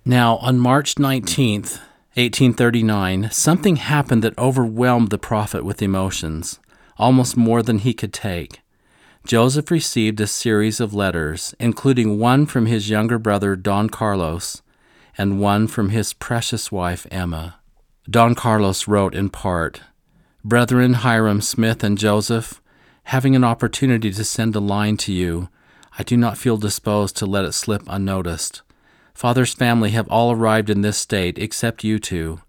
Now, 0.05 0.37
on 0.37 0.59
March 0.59 0.95
19th, 0.95 1.81
1839, 2.15 3.31
something 3.33 3.77
happened 3.77 4.23
that 4.23 4.39
overwhelmed 4.39 5.11
the 5.11 5.19
prophet 5.19 5.65
with 5.65 5.83
emotions, 5.83 6.61
almost 6.97 7.37
more 7.37 7.63
than 7.63 7.79
he 7.79 7.93
could 7.93 8.13
take. 8.13 8.61
Joseph 9.27 9.71
received 9.71 10.21
a 10.21 10.27
series 10.27 10.81
of 10.81 10.95
letters, 10.95 11.55
including 11.61 12.19
one 12.19 12.47
from 12.47 12.67
his 12.67 12.91
younger 12.91 13.19
brother 13.19 13.55
Don 13.55 13.89
Carlos 13.89 14.63
and 15.17 15.41
one 15.41 15.67
from 15.67 15.91
his 15.91 16.13
precious 16.13 16.73
wife 16.73 17.07
Emma. 17.11 17.57
Don 18.09 18.35
Carlos 18.35 18.89
wrote 18.89 19.15
in 19.15 19.29
part 19.29 19.83
Brethren 20.43 20.95
Hyrum 20.95 21.43
Smith 21.43 21.85
and 21.85 21.99
Joseph, 21.99 22.63
having 23.05 23.37
an 23.37 23.45
opportunity 23.45 24.11
to 24.11 24.25
send 24.25 24.57
a 24.57 24.61
line 24.61 24.97
to 24.97 25.13
you, 25.13 25.49
I 25.99 26.03
do 26.03 26.17
not 26.17 26.39
feel 26.39 26.57
disposed 26.57 27.17
to 27.19 27.27
let 27.27 27.45
it 27.45 27.53
slip 27.53 27.83
unnoticed. 27.87 28.63
Father's 29.13 29.53
family 29.53 29.91
have 29.91 30.09
all 30.09 30.33
arrived 30.33 30.71
in 30.71 30.81
this 30.81 30.97
state 30.97 31.39
except 31.39 31.85
you 31.85 31.99
two, 31.99 32.41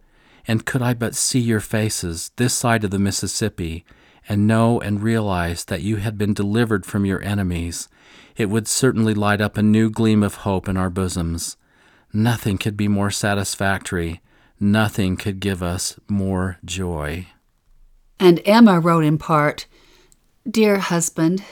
and 0.47 0.65
could 0.65 0.81
I 0.81 0.93
but 0.93 1.15
see 1.15 1.39
your 1.39 1.59
faces 1.59 2.31
this 2.37 2.53
side 2.53 2.85
of 2.85 2.91
the 2.91 2.99
Mississippi, 2.99 3.83
and 4.27 4.47
know 4.47 4.79
and 4.79 5.01
realize 5.01 5.65
that 5.65 5.81
you 5.81 5.97
had 5.97 6.17
been 6.17 6.33
delivered 6.33 6.85
from 6.85 7.05
your 7.05 7.21
enemies, 7.21 7.87
it 8.35 8.49
would 8.49 8.67
certainly 8.67 9.13
light 9.13 9.41
up 9.41 9.57
a 9.57 9.63
new 9.63 9.89
gleam 9.89 10.23
of 10.23 10.35
hope 10.35 10.67
in 10.67 10.77
our 10.77 10.89
bosoms. 10.89 11.57
Nothing 12.13 12.57
could 12.57 12.77
be 12.77 12.87
more 12.87 13.11
satisfactory, 13.11 14.21
nothing 14.59 15.17
could 15.17 15.39
give 15.39 15.63
us 15.63 15.99
more 16.07 16.57
joy. 16.63 17.27
And 18.19 18.41
Emma 18.45 18.79
wrote 18.79 19.03
in 19.03 19.17
part 19.17 19.65
Dear 20.49 20.79
husband, 20.79 21.43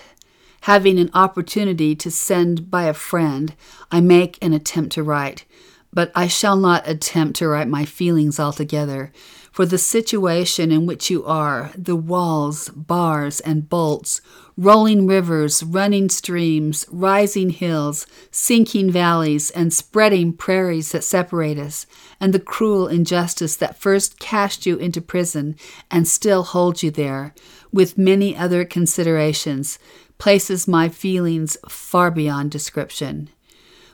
having 0.62 1.00
an 1.00 1.10
opportunity 1.14 1.96
to 1.96 2.12
send 2.12 2.70
by 2.70 2.84
a 2.84 2.94
friend, 2.94 3.56
I 3.92 4.02
make 4.02 4.38
an 4.42 4.54
attempt 4.54 4.94
to 4.94 5.04
write, 5.04 5.46
but 5.94 6.12
I 6.16 6.28
shall 6.28 6.58
not 6.58 6.88
attempt 6.88 7.38
to 7.38 7.48
write 7.48 7.68
my 7.68 7.86
feelings 7.86 8.40
altogether 8.40 9.12
for 9.60 9.66
the 9.66 9.78
situation 9.78 10.72
in 10.72 10.86
which 10.86 11.10
you 11.10 11.26
are, 11.26 11.70
the 11.78 11.94
walls, 11.94 12.70
bars, 12.70 13.42
and 13.42 13.68
bolts, 13.68 14.22
rolling 14.56 15.06
rivers, 15.06 15.62
running 15.64 16.08
streams, 16.08 16.86
rising 16.90 17.50
hills, 17.50 18.08
sinking 18.32 18.90
valleys, 18.90 19.52
and 19.52 19.74
spreading 19.74 20.32
prairies 20.32 20.94
that 20.94 21.04
separate 21.04 21.60
us, 21.60 21.86
and 22.22 22.34
the 22.34 22.40
cruel 22.40 22.88
injustice 22.88 23.58
that 23.58 23.78
first 23.78 24.18
cast 24.18 24.66
you 24.66 24.78
into 24.78 25.02
prison 25.02 25.58
and 25.92 26.08
still 26.08 26.44
holds 26.44 26.82
you 26.82 26.90
there, 26.90 27.34
with 27.70 27.98
many 27.98 28.38
other 28.38 28.64
considerations, 28.64 29.78
places 30.18 30.70
my 30.70 30.88
feelings 30.88 31.58
far 31.68 32.10
beyond 32.10 32.50
description. 32.50 33.30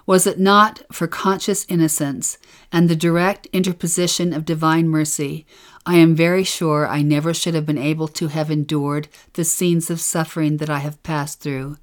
Was 0.08 0.28
it 0.28 0.40
not 0.40 0.84
for 0.92 1.08
conscious 1.08 1.66
innocence 1.68 2.38
and 2.72 2.88
the 2.88 2.96
direct 2.96 3.48
interposition 3.48 4.34
of 4.34 4.46
divine 4.46 4.88
mercy, 4.88 5.48
I 5.84 5.96
am 5.96 6.16
very 6.16 6.44
sure 6.44 6.88
I 6.88 7.02
never 7.02 7.34
should 7.34 7.56
have 7.56 7.66
been 7.66 7.80
able 7.80 8.08
to 8.10 8.28
have 8.28 8.52
endured 8.52 9.08
the 9.34 9.44
scenes 9.44 9.90
of 9.90 10.00
suffering 10.00 10.58
that 10.58 10.70
I 10.70 10.80
have 10.80 11.02
passed 11.02 11.40
through. 11.40 11.78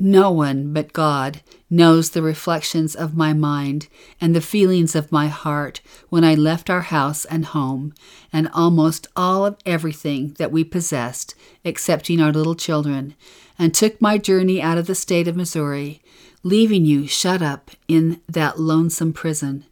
No 0.00 0.32
one 0.32 0.72
but 0.72 0.92
God 0.92 1.42
knows 1.70 2.10
the 2.10 2.22
reflections 2.22 2.96
of 2.96 3.16
my 3.16 3.32
mind 3.32 3.86
and 4.20 4.34
the 4.34 4.40
feelings 4.40 4.96
of 4.96 5.12
my 5.12 5.28
heart 5.28 5.80
when 6.08 6.24
I 6.24 6.34
left 6.34 6.68
our 6.68 6.82
house 6.82 7.24
and 7.24 7.44
home, 7.44 7.94
and 8.32 8.48
almost 8.52 9.06
all 9.14 9.46
of 9.46 9.56
everything 9.64 10.34
that 10.38 10.50
we 10.50 10.64
possessed, 10.64 11.36
excepting 11.62 12.20
our 12.20 12.32
little 12.32 12.56
children, 12.56 13.14
and 13.56 13.72
took 13.72 14.00
my 14.00 14.18
journey 14.18 14.60
out 14.60 14.78
of 14.78 14.88
the 14.88 14.96
state 14.96 15.28
of 15.28 15.36
Missouri 15.36 16.02
leaving 16.44 16.84
you 16.84 17.08
shut 17.08 17.42
up 17.42 17.72
in 17.88 18.20
that 18.28 18.60
lonesome 18.60 19.12
prison. 19.12 19.64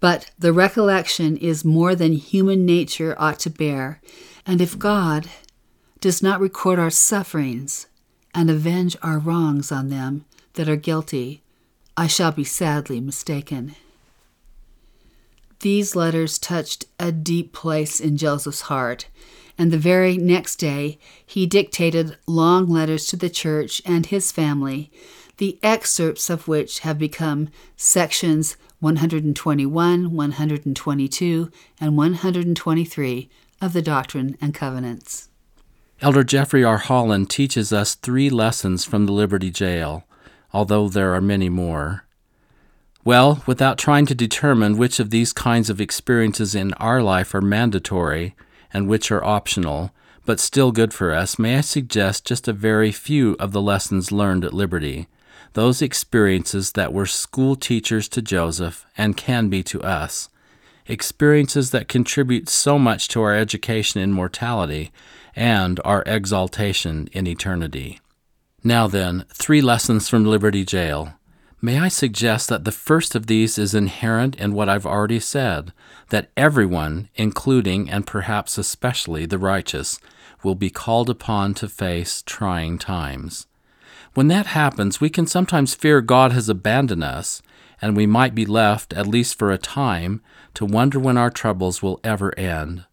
But 0.00 0.30
the 0.38 0.52
recollection 0.52 1.36
is 1.36 1.64
more 1.64 1.94
than 1.94 2.12
human 2.12 2.64
nature 2.64 3.14
ought 3.18 3.40
to 3.40 3.50
bear, 3.50 4.00
and 4.46 4.60
if 4.60 4.78
God 4.78 5.28
does 6.00 6.22
not 6.22 6.40
record 6.40 6.78
our 6.78 6.90
sufferings 6.90 7.88
and 8.34 8.48
avenge 8.48 8.96
our 9.02 9.18
wrongs 9.18 9.72
on 9.72 9.88
them 9.88 10.24
that 10.54 10.68
are 10.68 10.76
guilty, 10.76 11.42
I 11.96 12.06
shall 12.06 12.30
be 12.30 12.44
sadly 12.44 13.00
mistaken. 13.00 13.74
These 15.60 15.96
letters 15.96 16.38
touched 16.38 16.84
a 17.00 17.10
deep 17.10 17.52
place 17.52 17.98
in 17.98 18.18
Joseph's 18.18 18.62
heart, 18.62 19.08
and 19.58 19.72
the 19.72 19.78
very 19.78 20.18
next 20.18 20.56
day 20.56 20.98
he 21.24 21.46
dictated 21.46 22.18
long 22.26 22.68
letters 22.68 23.06
to 23.06 23.16
the 23.16 23.30
church 23.30 23.80
and 23.86 24.06
his 24.06 24.30
family 24.30 24.90
the 25.38 25.58
excerpts 25.62 26.30
of 26.30 26.48
which 26.48 26.80
have 26.80 26.98
become 26.98 27.48
sections 27.76 28.56
121, 28.80 30.12
122, 30.12 31.50
and 31.80 31.96
123 31.96 33.30
of 33.60 33.72
the 33.72 33.82
Doctrine 33.82 34.36
and 34.40 34.54
Covenants. 34.54 35.28
Elder 36.02 36.24
Jeffrey 36.24 36.62
R. 36.62 36.78
Holland 36.78 37.30
teaches 37.30 37.72
us 37.72 37.94
three 37.94 38.28
lessons 38.28 38.84
from 38.84 39.06
the 39.06 39.12
Liberty 39.12 39.50
Jail, 39.50 40.04
although 40.52 40.88
there 40.88 41.14
are 41.14 41.22
many 41.22 41.48
more. 41.48 42.04
Well, 43.02 43.42
without 43.46 43.78
trying 43.78 44.04
to 44.06 44.14
determine 44.14 44.76
which 44.76 45.00
of 45.00 45.10
these 45.10 45.32
kinds 45.32 45.70
of 45.70 45.80
experiences 45.80 46.54
in 46.54 46.74
our 46.74 47.02
life 47.02 47.34
are 47.34 47.40
mandatory 47.40 48.34
and 48.72 48.88
which 48.88 49.10
are 49.10 49.24
optional, 49.24 49.92
but 50.26 50.40
still 50.40 50.72
good 50.72 50.92
for 50.92 51.14
us, 51.14 51.38
may 51.38 51.56
I 51.56 51.60
suggest 51.60 52.26
just 52.26 52.48
a 52.48 52.52
very 52.52 52.92
few 52.92 53.36
of 53.38 53.52
the 53.52 53.62
lessons 53.62 54.12
learned 54.12 54.44
at 54.44 54.52
Liberty 54.52 55.06
those 55.56 55.80
experiences 55.80 56.72
that 56.72 56.92
were 56.92 57.06
school 57.06 57.56
teachers 57.56 58.10
to 58.10 58.20
Joseph 58.20 58.84
and 58.94 59.16
can 59.16 59.48
be 59.48 59.62
to 59.62 59.82
us, 59.82 60.28
experiences 60.86 61.70
that 61.70 61.88
contribute 61.88 62.50
so 62.50 62.78
much 62.78 63.08
to 63.08 63.22
our 63.22 63.34
education 63.34 64.02
in 64.02 64.12
mortality 64.12 64.92
and 65.34 65.80
our 65.82 66.02
exaltation 66.04 67.08
in 67.12 67.26
eternity. 67.26 67.98
Now 68.62 68.86
then, 68.86 69.24
three 69.32 69.62
lessons 69.62 70.10
from 70.10 70.26
Liberty 70.26 70.62
Jail. 70.62 71.14
May 71.62 71.78
I 71.78 71.88
suggest 71.88 72.50
that 72.50 72.64
the 72.64 72.70
first 72.70 73.14
of 73.14 73.26
these 73.26 73.56
is 73.56 73.74
inherent 73.74 74.36
in 74.36 74.52
what 74.52 74.68
I've 74.68 74.84
already 74.84 75.20
said 75.20 75.72
that 76.10 76.28
everyone, 76.36 77.08
including 77.14 77.88
and 77.88 78.06
perhaps 78.06 78.58
especially 78.58 79.24
the 79.24 79.38
righteous, 79.38 79.98
will 80.44 80.54
be 80.54 80.68
called 80.68 81.08
upon 81.08 81.54
to 81.54 81.66
face 81.66 82.22
trying 82.26 82.76
times. 82.76 83.46
When 84.16 84.28
that 84.28 84.46
happens, 84.46 84.98
we 84.98 85.10
can 85.10 85.26
sometimes 85.26 85.74
fear 85.74 86.00
God 86.00 86.32
has 86.32 86.48
abandoned 86.48 87.04
us, 87.04 87.42
and 87.82 87.94
we 87.94 88.06
might 88.06 88.34
be 88.34 88.46
left, 88.46 88.94
at 88.94 89.06
least 89.06 89.38
for 89.38 89.52
a 89.52 89.58
time, 89.58 90.22
to 90.54 90.64
wonder 90.64 90.98
when 90.98 91.18
our 91.18 91.28
troubles 91.28 91.82
will 91.82 92.00
ever 92.02 92.34
end. 92.38 92.86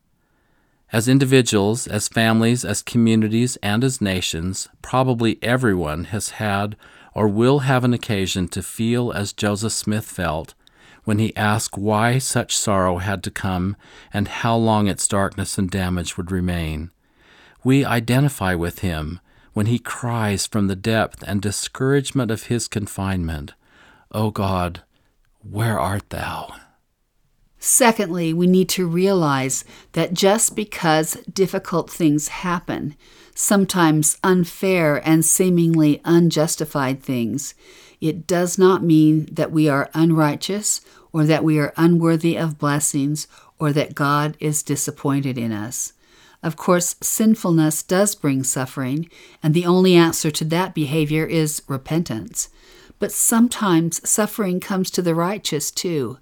As 0.91 1.07
individuals, 1.07 1.87
as 1.87 2.09
families, 2.09 2.65
as 2.65 2.81
communities, 2.81 3.57
and 3.63 3.85
as 3.85 4.01
nations, 4.01 4.67
probably 4.81 5.39
everyone 5.41 6.03
has 6.11 6.31
had 6.31 6.75
or 7.13 7.29
will 7.29 7.59
have 7.59 7.85
an 7.85 7.93
occasion 7.93 8.49
to 8.49 8.61
feel 8.61 9.13
as 9.13 9.31
Joseph 9.31 9.71
Smith 9.71 10.03
felt 10.03 10.55
when 11.05 11.19
he 11.19 11.33
asked 11.37 11.77
why 11.77 12.17
such 12.17 12.53
sorrow 12.53 12.97
had 12.97 13.23
to 13.23 13.31
come 13.31 13.77
and 14.11 14.27
how 14.27 14.57
long 14.57 14.87
its 14.87 15.07
darkness 15.07 15.57
and 15.57 15.71
damage 15.71 16.17
would 16.17 16.31
remain. 16.33 16.91
We 17.63 17.85
identify 17.85 18.55
with 18.55 18.79
him 18.79 19.21
when 19.53 19.67
he 19.67 19.79
cries 19.79 20.45
from 20.45 20.67
the 20.67 20.75
depth 20.75 21.23
and 21.25 21.41
discouragement 21.41 22.31
of 22.31 22.43
his 22.43 22.67
confinement, 22.67 23.53
O 24.11 24.31
God, 24.31 24.83
where 25.41 25.79
art 25.79 26.09
thou? 26.09 26.55
Secondly, 27.59 28.33
we 28.33 28.45
need 28.45 28.67
to 28.69 28.85
realize 28.85 29.63
that 29.93 30.13
just 30.13 30.55
because 30.55 31.13
difficult 31.31 31.89
things 31.89 32.27
happen, 32.27 32.95
sometimes 33.35 34.17
unfair 34.23 35.01
and 35.07 35.23
seemingly 35.23 36.01
unjustified 36.03 37.01
things, 37.01 37.53
it 38.01 38.27
does 38.27 38.57
not 38.57 38.83
mean 38.83 39.29
that 39.31 39.51
we 39.51 39.69
are 39.69 39.89
unrighteous 39.93 40.81
or 41.13 41.23
that 41.23 41.43
we 41.43 41.57
are 41.57 41.73
unworthy 41.77 42.37
of 42.37 42.59
blessings 42.59 43.27
or 43.59 43.71
that 43.71 43.95
God 43.95 44.35
is 44.41 44.61
disappointed 44.61 45.37
in 45.37 45.53
us. 45.53 45.92
Of 46.43 46.57
course, 46.57 46.97
sinfulness 47.01 47.81
does 47.83 48.15
bring 48.15 48.43
suffering, 48.43 49.09
and 49.41 49.53
the 49.53 49.65
only 49.65 49.95
answer 49.95 50.29
to 50.29 50.45
that 50.45 50.75
behavior 50.75 51.25
is 51.25 51.61
repentance. 51.69 52.49
But 52.99 53.13
sometimes 53.13 54.07
suffering 54.07 54.59
comes 54.59 54.91
to 54.91 55.01
the 55.01 55.15
righteous 55.15 55.71
too. 55.71 56.17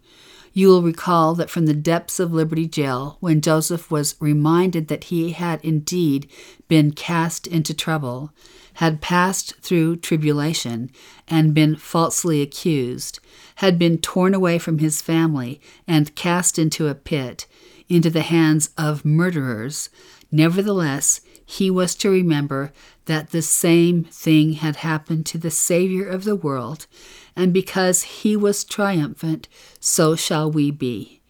You 0.53 0.67
will 0.67 0.83
recall 0.83 1.33
that 1.35 1.49
from 1.49 1.65
the 1.65 1.73
depths 1.73 2.19
of 2.19 2.33
Liberty 2.33 2.67
Jail, 2.67 3.17
when 3.19 3.41
Joseph 3.41 3.89
was 3.89 4.15
reminded 4.19 4.89
that 4.89 5.05
he 5.05 5.31
had 5.31 5.59
indeed 5.63 6.29
been 6.67 6.91
cast 6.91 7.47
into 7.47 7.73
trouble, 7.73 8.31
had 8.75 9.01
passed 9.01 9.55
through 9.61 9.97
tribulation, 9.97 10.91
and 11.27 11.53
been 11.53 11.75
falsely 11.75 12.41
accused, 12.41 13.19
had 13.55 13.79
been 13.79 13.97
torn 13.97 14.33
away 14.33 14.59
from 14.59 14.79
his 14.79 15.01
family 15.01 15.59
and 15.87 16.15
cast 16.15 16.59
into 16.59 16.87
a 16.87 16.95
pit, 16.95 17.47
into 17.91 18.09
the 18.09 18.21
hands 18.21 18.69
of 18.77 19.03
murderers, 19.03 19.89
nevertheless, 20.31 21.19
he 21.45 21.69
was 21.69 21.93
to 21.95 22.09
remember 22.09 22.71
that 23.05 23.31
the 23.31 23.41
same 23.41 24.05
thing 24.05 24.53
had 24.53 24.77
happened 24.77 25.25
to 25.25 25.37
the 25.37 25.51
Savior 25.51 26.07
of 26.07 26.23
the 26.23 26.35
world 26.35 26.87
and 27.35 27.53
because 27.53 28.03
he 28.03 28.37
was 28.37 28.63
triumphant, 28.63 29.47
so 29.79 30.15
shall 30.15 30.49
we 30.49 30.71
be. 30.71 31.21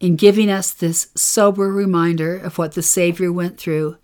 In 0.00 0.16
giving 0.16 0.50
us 0.50 0.72
this 0.72 1.08
sober 1.14 1.72
reminder 1.72 2.36
of 2.36 2.58
what 2.58 2.72
the 2.72 2.82
Savior 2.82 3.32
went 3.32 3.58
through, 3.58 3.96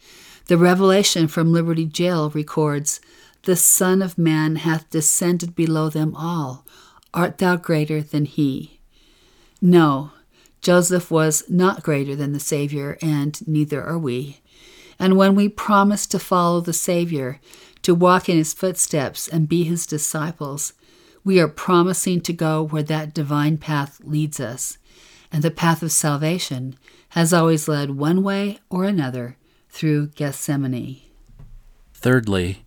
the 0.46 0.58
revelation 0.58 1.26
from 1.26 1.52
Liberty 1.52 1.86
Jail 1.86 2.30
records, 2.30 3.00
The 3.42 3.56
Son 3.56 4.02
of 4.02 4.18
Man 4.18 4.56
hath 4.56 4.88
descended 4.90 5.56
below 5.56 5.88
them 5.88 6.14
all. 6.14 6.64
Art 7.12 7.38
thou 7.38 7.56
greater 7.56 8.00
than 8.02 8.26
he? 8.26 8.80
No, 9.60 10.12
Joseph 10.66 11.12
was 11.12 11.48
not 11.48 11.84
greater 11.84 12.16
than 12.16 12.32
the 12.32 12.40
Savior, 12.40 12.98
and 13.00 13.46
neither 13.46 13.80
are 13.84 14.00
we. 14.00 14.40
And 14.98 15.16
when 15.16 15.36
we 15.36 15.48
promise 15.48 16.08
to 16.08 16.18
follow 16.18 16.60
the 16.60 16.72
Savior, 16.72 17.38
to 17.82 17.94
walk 17.94 18.28
in 18.28 18.36
his 18.36 18.52
footsteps 18.52 19.28
and 19.28 19.48
be 19.48 19.62
his 19.62 19.86
disciples, 19.86 20.72
we 21.22 21.38
are 21.38 21.46
promising 21.46 22.20
to 22.22 22.32
go 22.32 22.64
where 22.64 22.82
that 22.82 23.14
divine 23.14 23.58
path 23.58 24.00
leads 24.02 24.40
us, 24.40 24.78
and 25.30 25.44
the 25.44 25.52
path 25.52 25.84
of 25.84 25.92
salvation 25.92 26.74
has 27.10 27.32
always 27.32 27.68
led 27.68 27.92
one 27.92 28.24
way 28.24 28.58
or 28.68 28.86
another 28.86 29.36
through 29.70 30.08
Gethsemane. 30.08 31.00
Thirdly, 31.94 32.65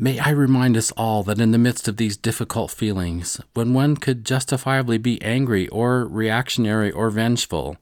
may 0.00 0.18
I 0.18 0.30
remind 0.30 0.78
us 0.78 0.92
all 0.92 1.22
that 1.24 1.40
in 1.40 1.50
the 1.50 1.58
midst 1.58 1.86
of 1.86 1.98
these 1.98 2.16
difficult 2.16 2.70
feelings, 2.70 3.38
when 3.52 3.74
one 3.74 3.98
could 3.98 4.24
justifiably 4.24 4.96
be 4.96 5.20
angry 5.20 5.68
or 5.68 6.06
reactionary 6.06 6.90
or 6.90 7.10
vengeful, 7.10 7.76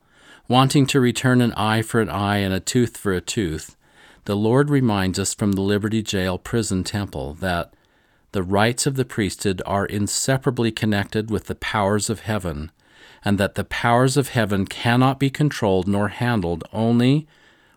wanting 0.49 0.85
to 0.87 0.99
return 0.99 1.39
an 1.39 1.53
eye 1.53 1.81
for 1.81 2.01
an 2.01 2.09
eye 2.09 2.39
and 2.39 2.53
a 2.53 2.59
tooth 2.59 2.97
for 2.97 3.13
a 3.13 3.21
tooth, 3.21 3.77
the 4.25 4.35
Lord 4.35 4.69
reminds 4.69 5.17
us 5.17 5.33
from 5.33 5.53
the 5.53 5.61
Liberty 5.61 6.03
Jail 6.03 6.37
prison 6.37 6.83
temple 6.83 7.35
that 7.35 7.73
the 8.33 8.43
rights 8.43 8.85
of 8.85 8.95
the 8.95 9.05
priesthood 9.05 9.61
are 9.65 9.85
inseparably 9.85 10.71
connected 10.71 11.31
with 11.31 11.45
the 11.45 11.55
powers 11.55 12.09
of 12.09 12.19
heaven, 12.19 12.69
and 13.23 13.37
that 13.37 13.55
the 13.55 13.63
powers 13.63 14.17
of 14.17 14.29
heaven 14.29 14.67
cannot 14.67 15.19
be 15.19 15.29
controlled 15.29 15.87
nor 15.87 16.09
handled 16.09 16.65
only 16.73 17.27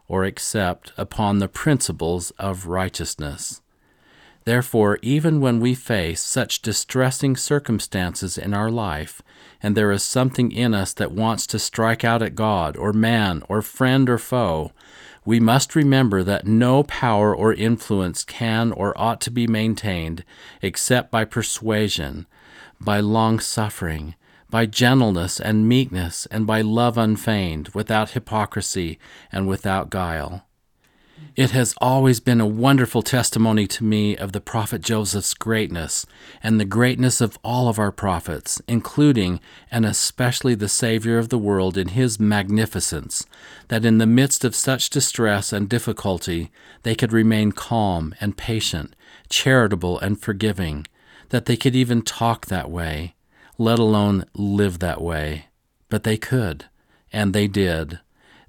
or 0.08 0.24
except 0.24 0.92
upon 0.98 1.38
the 1.38 1.48
principles 1.48 2.32
of 2.32 2.66
righteousness. 2.66 3.61
Therefore, 4.44 4.98
even 5.02 5.40
when 5.40 5.60
we 5.60 5.74
face 5.74 6.20
such 6.20 6.62
distressing 6.62 7.36
circumstances 7.36 8.36
in 8.36 8.52
our 8.52 8.70
life, 8.70 9.22
and 9.62 9.76
there 9.76 9.92
is 9.92 10.02
something 10.02 10.50
in 10.50 10.74
us 10.74 10.92
that 10.94 11.12
wants 11.12 11.46
to 11.48 11.58
strike 11.58 12.02
out 12.02 12.22
at 12.22 12.34
God, 12.34 12.76
or 12.76 12.92
man, 12.92 13.42
or 13.48 13.62
friend, 13.62 14.10
or 14.10 14.18
foe, 14.18 14.72
we 15.24 15.38
must 15.38 15.76
remember 15.76 16.24
that 16.24 16.46
no 16.46 16.82
power 16.82 17.34
or 17.34 17.54
influence 17.54 18.24
can 18.24 18.72
or 18.72 18.98
ought 19.00 19.20
to 19.20 19.30
be 19.30 19.46
maintained 19.46 20.24
except 20.60 21.12
by 21.12 21.24
persuasion, 21.24 22.26
by 22.80 22.98
long 22.98 23.38
suffering, 23.38 24.16
by 24.50 24.66
gentleness 24.66 25.38
and 25.38 25.68
meekness, 25.68 26.26
and 26.26 26.46
by 26.46 26.60
love 26.60 26.98
unfeigned, 26.98 27.68
without 27.68 28.10
hypocrisy 28.10 28.98
and 29.30 29.46
without 29.46 29.88
guile. 29.88 30.44
It 31.34 31.52
has 31.52 31.74
always 31.80 32.20
been 32.20 32.42
a 32.42 32.46
wonderful 32.46 33.00
testimony 33.00 33.66
to 33.68 33.84
me 33.84 34.14
of 34.14 34.32
the 34.32 34.40
prophet 34.40 34.82
Joseph's 34.82 35.32
greatness 35.32 36.04
and 36.42 36.60
the 36.60 36.66
greatness 36.66 37.22
of 37.22 37.38
all 37.42 37.68
of 37.68 37.78
our 37.78 37.90
prophets, 37.90 38.60
including 38.68 39.40
and 39.70 39.86
especially 39.86 40.54
the 40.54 40.68
Savior 40.68 41.16
of 41.16 41.30
the 41.30 41.38
world 41.38 41.78
in 41.78 41.88
his 41.88 42.20
magnificence, 42.20 43.24
that 43.68 43.86
in 43.86 43.96
the 43.96 44.06
midst 44.06 44.44
of 44.44 44.54
such 44.54 44.90
distress 44.90 45.54
and 45.54 45.70
difficulty 45.70 46.50
they 46.82 46.94
could 46.94 47.14
remain 47.14 47.52
calm 47.52 48.14
and 48.20 48.36
patient, 48.36 48.94
charitable 49.30 49.98
and 50.00 50.20
forgiving, 50.20 50.86
that 51.30 51.46
they 51.46 51.56
could 51.56 51.74
even 51.74 52.02
talk 52.02 52.46
that 52.46 52.70
way, 52.70 53.14
let 53.56 53.78
alone 53.78 54.26
live 54.34 54.80
that 54.80 55.00
way. 55.00 55.46
But 55.88 56.04
they 56.04 56.18
could, 56.18 56.66
and 57.10 57.32
they 57.32 57.48
did. 57.48 58.00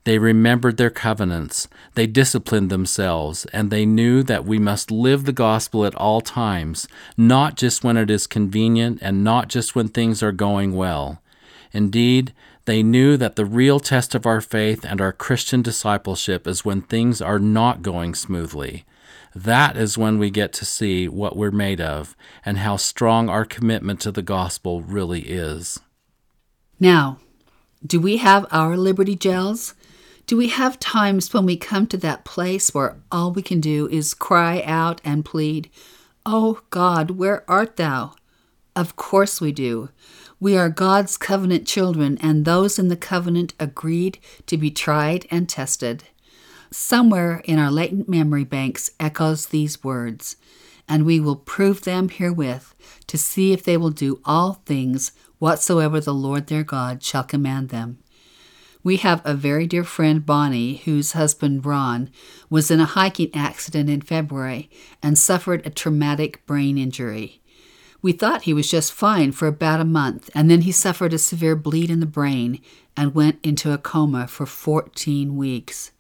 They 0.06 0.18
remembered 0.18 0.76
their 0.76 0.90
covenants, 0.90 1.70
they 1.96 2.08
disciplined 2.08 2.70
themselves, 2.70 3.46
and 3.54 3.72
they 3.72 3.86
knew 3.86 4.22
that 4.24 4.44
we 4.46 4.60
must 4.60 4.92
live 4.92 5.24
the 5.24 5.32
gospel 5.32 5.86
at 5.86 5.96
all 5.96 6.20
times, 6.20 6.88
not 7.16 7.56
just 7.56 7.86
when 7.86 7.96
it 7.96 8.10
is 8.10 8.28
convenient 8.28 9.00
and 9.02 9.24
not 9.24 9.48
just 9.48 9.76
when 9.76 9.88
things 9.88 10.22
are 10.22 10.34
going 10.34 10.76
well. 10.76 11.22
Indeed, 11.72 12.34
they 12.66 12.84
knew 12.84 13.16
that 13.18 13.38
the 13.38 13.46
real 13.46 13.80
test 13.80 14.14
of 14.14 14.26
our 14.26 14.42
faith 14.42 14.86
and 14.86 15.00
our 15.00 15.14
Christian 15.14 15.62
discipleship 15.62 16.48
is 16.48 16.66
when 16.66 16.82
things 16.82 17.22
are 17.22 17.40
not 17.40 17.82
going 17.82 18.14
smoothly. 18.14 18.86
That 19.36 19.78
is 19.78 19.98
when 19.98 20.20
we 20.20 20.30
get 20.30 20.54
to 20.54 20.66
see 20.66 21.08
what 21.08 21.36
we're 21.36 21.52
made 21.52 21.82
of 21.82 22.16
and 22.46 22.60
how 22.60 22.76
strong 22.76 23.30
our 23.30 23.46
commitment 23.46 24.00
to 24.02 24.12
the 24.12 24.22
gospel 24.22 24.82
really 24.82 25.22
is. 25.22 25.80
Now, 26.80 27.20
do 27.86 28.00
we 28.00 28.18
have 28.18 28.46
our 28.52 28.78
Liberty 28.78 29.16
Jails? 29.16 29.74
Do 30.26 30.38
we 30.38 30.48
have 30.48 30.80
times 30.80 31.34
when 31.34 31.46
we 31.46 31.58
come 31.58 31.86
to 31.88 31.98
that 31.98 32.24
place 32.24 32.74
where 32.74 32.96
all 33.12 33.34
we 33.34 33.42
can 33.42 33.60
do 33.60 33.90
is 33.90 34.14
cry 34.14 34.62
out 34.66 35.02
and 35.04 35.26
plead, 35.26 35.70
Oh 36.26 36.62
God, 36.70 37.12
where 37.12 37.50
art 37.50 37.76
thou? 37.76 38.14
Of 38.74 38.96
course 38.96 39.42
we 39.42 39.52
do. 39.52 39.90
We 40.40 40.58
are 40.58 40.70
God's 40.70 41.18
covenant 41.18 41.68
children, 41.68 42.18
and 42.22 42.46
those 42.46 42.80
in 42.80 42.88
the 42.88 42.96
covenant 42.96 43.54
agreed 43.60 44.18
to 44.48 44.58
be 44.58 44.72
tried 44.72 45.28
and 45.30 45.50
tested. 45.50 46.06
Somewhere 46.72 47.42
in 47.44 47.60
our 47.60 47.70
latent 47.70 48.08
memory 48.08 48.46
banks 48.46 48.90
echoes 49.00 49.48
these 49.48 49.84
words, 49.84 50.38
and 50.88 51.06
we 51.06 51.20
will 51.20 51.36
prove 51.36 51.84
them 51.84 52.08
herewith 52.08 52.74
to 53.08 53.18
see 53.18 53.52
if 53.52 53.64
they 53.64 53.78
will 53.78 53.92
do 53.92 54.22
all 54.24 54.62
things 54.66 55.12
whatsoever 55.38 56.00
the 56.00 56.14
Lord 56.14 56.48
their 56.48 56.64
God 56.64 57.04
shall 57.04 57.24
command 57.24 57.70
them. 57.70 58.00
We 58.84 58.98
have 58.98 59.22
a 59.24 59.34
very 59.34 59.66
dear 59.66 59.86
friend, 59.86 60.26
Bonnie, 60.26 60.76
whose 60.84 61.14
husband, 61.14 61.66
Ron, 61.66 62.10
was 62.50 62.70
in 62.70 62.82
a 62.82 62.86
hiking 62.86 63.30
accident 63.34 63.90
in 63.90 64.02
February 64.02 64.70
and 65.02 65.18
suffered 65.18 65.66
a 65.66 65.70
traumatic 65.70 66.46
brain 66.46 66.78
injury. 66.78 67.42
We 68.02 68.12
thought 68.12 68.42
he 68.42 68.54
was 68.54 68.70
just 68.70 68.92
fine 68.92 69.32
for 69.32 69.48
about 69.48 69.80
a 69.80 69.86
month, 69.86 70.30
and 70.36 70.52
then 70.52 70.62
he 70.62 70.74
suffered 70.74 71.14
a 71.14 71.18
severe 71.18 71.56
bleed 71.56 71.90
in 71.90 72.02
the 72.02 72.06
brain 72.06 72.60
and 72.98 73.16
went 73.16 73.40
into 73.42 73.72
a 73.72 73.78
coma 73.78 74.28
for 74.28 74.46
14 74.46 75.38
weeks. 75.38 75.92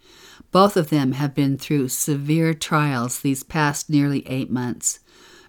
Both 0.52 0.76
of 0.76 0.90
them 0.90 1.14
have 1.14 1.34
been 1.34 1.58
through 1.58 1.88
severe 1.88 2.54
trials 2.54 3.20
these 3.20 3.44
past 3.44 3.90
nearly 3.90 4.28
eight 4.28 4.52
months. 4.52 5.00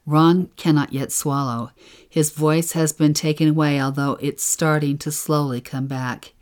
Ron 0.06 0.50
cannot 0.56 0.92
yet 0.92 1.10
swallow. 1.10 1.72
His 2.08 2.30
voice 2.30 2.72
has 2.72 2.92
been 2.92 3.14
taken 3.14 3.48
away, 3.48 3.80
although 3.80 4.18
it's 4.20 4.44
starting 4.44 4.98
to 4.98 5.10
slowly 5.10 5.60
come 5.60 5.88
back. 5.88 6.33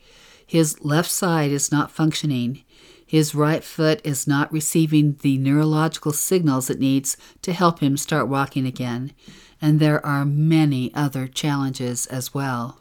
His 0.52 0.84
left 0.84 1.10
side 1.10 1.50
is 1.50 1.72
not 1.72 1.90
functioning. 1.90 2.62
His 3.06 3.34
right 3.34 3.64
foot 3.64 4.02
is 4.04 4.26
not 4.26 4.52
receiving 4.52 5.14
the 5.22 5.38
neurological 5.38 6.12
signals 6.12 6.68
it 6.68 6.78
needs 6.78 7.16
to 7.40 7.54
help 7.54 7.80
him 7.80 7.96
start 7.96 8.28
walking 8.28 8.66
again. 8.66 9.14
And 9.62 9.80
there 9.80 10.04
are 10.04 10.26
many 10.26 10.92
other 10.92 11.26
challenges 11.26 12.04
as 12.04 12.34
well. 12.34 12.78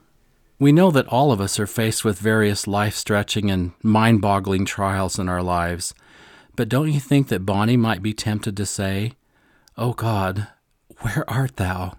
We 0.60 0.73
know 0.73 0.91
that 0.91 1.07
all 1.07 1.31
of 1.31 1.39
us 1.39 1.62
are 1.62 1.65
faced 1.65 2.03
with 2.03 2.19
various 2.19 2.67
life 2.67 2.93
stretching 2.93 3.49
and 3.49 3.71
mind 3.81 4.19
boggling 4.19 4.65
trials 4.65 5.17
in 5.17 5.29
our 5.29 5.41
lives. 5.41 5.93
But 6.57 6.67
don't 6.67 6.91
you 6.91 6.99
think 6.99 7.29
that 7.29 7.45
Bonnie 7.45 7.77
might 7.77 8.01
be 8.01 8.13
tempted 8.13 8.57
to 8.57 8.65
say, 8.65 9.13
Oh 9.77 9.93
God, 9.93 10.49
where 10.97 11.23
art 11.29 11.55
thou? 11.55 11.93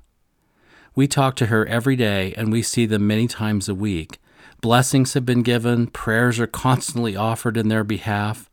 We 0.94 1.08
talk 1.08 1.35
to 1.37 1.46
her 1.46 1.64
every 1.64 1.96
day 1.96 2.35
and 2.37 2.52
we 2.52 2.61
see 2.61 2.85
them 2.85 3.06
many 3.06 3.26
times 3.26 3.70
a 3.70 3.74
week. 3.74 4.18
Blessings 4.62 5.14
have 5.14 5.27
been 5.27 5.42
given, 5.42 5.88
prayers 5.88 6.38
are 6.38 6.46
constantly 6.46 7.16
offered 7.16 7.57
in 7.57 7.66
their 7.66 7.83
behalf, 7.83 8.48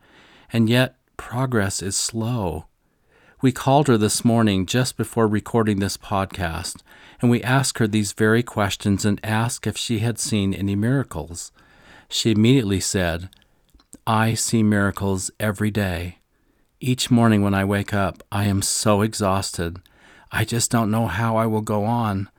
and 0.51 0.67
yet 0.67 0.95
progress 1.17 1.83
is 1.83 1.95
slow. 1.95 2.65
We 3.43 3.51
called 3.51 3.87
her 3.87 3.95
this 3.95 4.25
morning 4.25 4.65
just 4.65 4.97
before 4.97 5.27
recording 5.27 5.77
this 5.77 5.97
podcast, 5.97 6.77
and 7.21 7.29
we 7.29 7.43
asked 7.43 7.77
her 7.77 7.85
these 7.85 8.13
very 8.13 8.41
questions 8.41 9.05
and 9.05 9.19
asked 9.23 9.67
if 9.67 9.77
she 9.77 9.99
had 9.99 10.17
seen 10.17 10.51
any 10.51 10.75
miracles. 10.75 11.51
She 12.09 12.31
immediately 12.31 12.79
said, 12.79 13.29
I 14.07 14.33
see 14.33 14.63
miracles 14.63 15.29
every 15.39 15.69
day. 15.69 16.17
Each 16.79 17.11
morning 17.11 17.43
when 17.43 17.53
I 17.53 17.65
wake 17.65 17.93
up, 17.93 18.23
I 18.31 18.45
am 18.45 18.63
so 18.63 19.03
exhausted. 19.03 19.77
I 20.31 20.43
just 20.43 20.71
don't 20.71 20.89
know 20.89 21.05
how 21.05 21.37
I 21.37 21.45
will 21.45 21.61
go 21.61 21.85
on. 21.85 22.29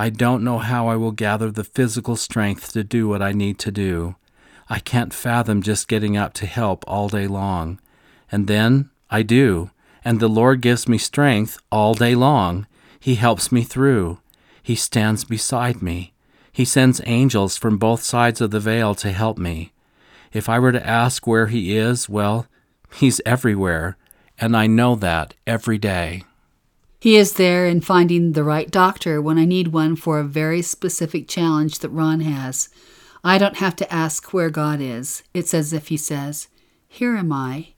I 0.00 0.10
don't 0.10 0.44
know 0.44 0.58
how 0.58 0.86
I 0.86 0.94
will 0.94 1.10
gather 1.10 1.50
the 1.50 1.64
physical 1.64 2.14
strength 2.14 2.72
to 2.72 2.84
do 2.84 3.08
what 3.08 3.20
I 3.20 3.32
need 3.32 3.58
to 3.58 3.72
do. 3.72 4.14
I 4.70 4.78
can't 4.78 5.12
fathom 5.12 5.60
just 5.60 5.88
getting 5.88 6.16
up 6.16 6.34
to 6.34 6.46
help 6.46 6.84
all 6.86 7.08
day 7.08 7.26
long. 7.26 7.80
And 8.30 8.46
then 8.46 8.90
I 9.10 9.22
do, 9.22 9.72
and 10.04 10.20
the 10.20 10.28
Lord 10.28 10.60
gives 10.60 10.86
me 10.86 10.98
strength 10.98 11.58
all 11.72 11.94
day 11.94 12.14
long. 12.14 12.68
He 13.00 13.16
helps 13.16 13.50
me 13.50 13.64
through. 13.64 14.20
He 14.62 14.76
stands 14.76 15.24
beside 15.24 15.82
me. 15.82 16.12
He 16.52 16.64
sends 16.64 17.00
angels 17.04 17.56
from 17.56 17.76
both 17.76 18.04
sides 18.04 18.40
of 18.40 18.52
the 18.52 18.60
veil 18.60 18.94
to 18.94 19.10
help 19.10 19.36
me. 19.36 19.72
If 20.32 20.48
I 20.48 20.60
were 20.60 20.70
to 20.70 20.86
ask 20.86 21.26
where 21.26 21.48
He 21.48 21.76
is, 21.76 22.08
well, 22.08 22.46
He's 22.94 23.20
everywhere, 23.26 23.96
and 24.38 24.56
I 24.56 24.68
know 24.68 24.94
that 24.94 25.34
every 25.44 25.78
day. 25.78 26.22
He 27.00 27.16
is 27.16 27.34
there 27.34 27.66
in 27.66 27.80
finding 27.80 28.32
the 28.32 28.42
right 28.42 28.68
doctor 28.68 29.22
when 29.22 29.38
I 29.38 29.44
need 29.44 29.68
one 29.68 29.94
for 29.94 30.18
a 30.18 30.24
very 30.24 30.62
specific 30.62 31.28
challenge 31.28 31.78
that 31.78 31.90
Ron 31.90 32.20
has. 32.20 32.68
I 33.22 33.38
don't 33.38 33.58
have 33.58 33.76
to 33.76 33.92
ask 33.92 34.32
where 34.32 34.50
God 34.50 34.80
is. 34.80 35.22
It's 35.32 35.54
as 35.54 35.72
if 35.72 35.88
He 35.88 35.96
says, 35.96 36.48
Here 36.88 37.16
am 37.16 37.32
I. 37.32 37.68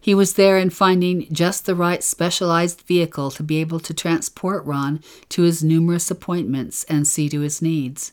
He 0.00 0.14
was 0.14 0.34
there 0.34 0.56
in 0.56 0.70
finding 0.70 1.26
just 1.32 1.66
the 1.66 1.74
right 1.74 2.02
specialized 2.02 2.82
vehicle 2.82 3.30
to 3.32 3.42
be 3.42 3.60
able 3.60 3.80
to 3.80 3.92
transport 3.92 4.64
Ron 4.64 5.02
to 5.30 5.42
his 5.42 5.64
numerous 5.64 6.10
appointments 6.10 6.84
and 6.84 7.06
see 7.06 7.28
to 7.28 7.40
his 7.40 7.60
needs. 7.60 8.12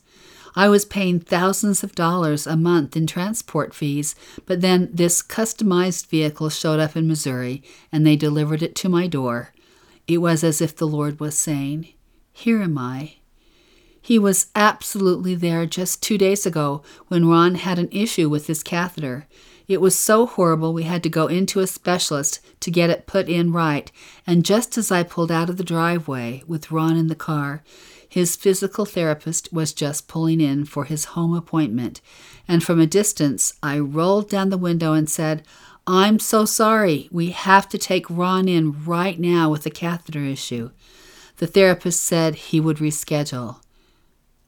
I 0.56 0.69
was 0.69 0.86
paying 0.86 1.19
thousands 1.19 1.84
of 1.84 1.95
dollars 1.95 2.47
a 2.47 2.58
month 2.58 2.97
in 2.97 3.08
transport 3.08 3.73
fees, 3.73 4.15
but 4.45 4.62
then 4.62 4.89
this 4.91 5.21
customized 5.21 6.08
vehicle 6.08 6.49
showed 6.49 6.79
up 6.79 6.97
in 6.97 7.08
Missouri 7.08 7.63
and 7.91 8.06
they 8.06 8.15
delivered 8.15 8.63
it 8.63 8.75
to 8.77 8.89
my 8.89 9.08
door. 9.08 9.53
It 10.08 10.18
was 10.18 10.44
as 10.44 10.62
if 10.62 10.76
the 10.76 10.88
Lord 10.88 11.20
was 11.20 11.38
saying, 11.38 11.88
Here 12.32 12.62
am 12.62 12.78
I. 12.78 13.16
He 14.02 14.20
was 14.20 14.48
absolutely 14.54 15.34
there 15.34 15.66
just 15.66 16.04
two 16.04 16.18
days 16.18 16.46
ago 16.46 16.84
when 17.08 17.28
Ron 17.28 17.56
had 17.56 17.80
an 17.80 17.88
issue 17.92 18.30
with 18.30 18.48
his 18.48 18.62
catheter. 18.62 19.28
It 19.66 19.80
was 19.80 19.98
so 19.98 20.26
horrible 20.26 20.74
we 20.74 20.84
had 20.84 21.04
to 21.04 21.10
go 21.10 21.28
into 21.28 21.62
a 21.62 21.68
specialist 21.68 22.42
to 22.60 22.70
get 22.70 22.89
it 22.89 23.08
put 23.08 23.30
in 23.30 23.54
right, 23.54 23.89
and 24.28 24.44
just 24.44 24.78
as 24.78 24.92
I 24.92 25.04
pulled 25.04 25.32
out 25.32 25.50
of 25.50 25.56
the 25.56 25.63
driveway 25.63 26.44
with 26.46 26.70
Ron 26.70 26.98
in 26.98 27.08
the 27.08 27.16
car, 27.16 27.63
his 28.10 28.36
physical 28.36 28.86
therapist 28.86 29.52
was 29.54 29.74
just 29.74 30.10
pulling 30.10 30.42
in 30.42 30.66
for 30.66 30.84
his 30.84 31.06
home 31.06 31.34
appointment, 31.34 32.02
and 32.46 32.62
from 32.62 32.82
a 32.82 32.86
distance 32.86 33.54
I 33.63 33.80
rolled 33.80 34.30
down 34.30 34.50
the 34.50 34.58
window 34.58 34.92
and 34.92 35.10
said, 35.10 35.44
I'm 35.86 36.17
so 36.19 36.46
sorry. 36.46 37.10
We 37.12 37.32
have 37.32 37.67
to 37.69 37.78
take 37.78 38.10
Ron 38.10 38.48
in 38.48 38.86
right 38.86 39.19
now 39.19 39.50
with 39.50 39.65
a 39.65 39.69
catheter 39.69 40.24
issue. 40.24 40.72
The 41.38 41.48
therapist 41.48 42.02
said 42.02 42.36
he 42.36 42.60
would 42.60 42.78
reschedule. 42.78 43.60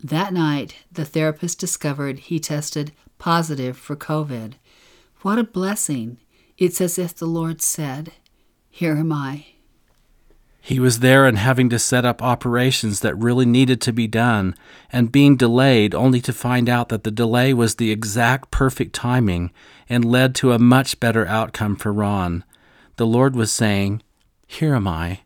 That 0.01 0.31
night, 0.31 0.75
the 0.91 1.03
therapist 1.03 1.59
discovered 1.59 2.19
he 2.19 2.39
tested 2.39 2.93
positive 3.17 3.77
for 3.77 3.95
COVID. 3.95 4.53
What 5.21 5.39
a 5.39 5.43
blessing. 5.43 6.19
It's 6.57 6.79
as 6.79 6.97
if 6.97 7.15
the 7.15 7.25
Lord 7.25 7.61
said, 7.61 8.13
Here 8.69 8.95
am 8.95 9.11
I. 9.11 9.54
He 10.65 10.79
was 10.79 11.01
there 11.01 11.27
and 11.27 11.37
having 11.37 11.69
to 11.69 11.77
set 11.77 12.05
up 12.05 12.23
operations 12.23 13.01
that 13.01 13.15
really 13.15 13.45
needed 13.45 13.79
to 13.81 13.93
be 13.93 14.07
done, 14.07 14.55
and 14.91 15.11
being 15.11 15.35
delayed 15.35 15.93
only 15.93 16.19
to 16.21 16.33
find 16.33 16.67
out 16.67 16.89
that 16.89 17.03
the 17.03 17.11
delay 17.11 17.53
was 17.53 17.75
the 17.75 17.91
exact 17.91 18.49
perfect 18.49 18.95
timing 18.95 19.51
and 19.87 20.03
led 20.03 20.33
to 20.33 20.53
a 20.53 20.57
much 20.57 20.99
better 20.99 21.23
outcome 21.27 21.75
for 21.75 21.93
Ron. 21.93 22.43
The 22.95 23.05
Lord 23.05 23.35
was 23.35 23.51
saying, 23.51 24.01
Here 24.47 24.73
am 24.73 24.87
I. 24.87 25.19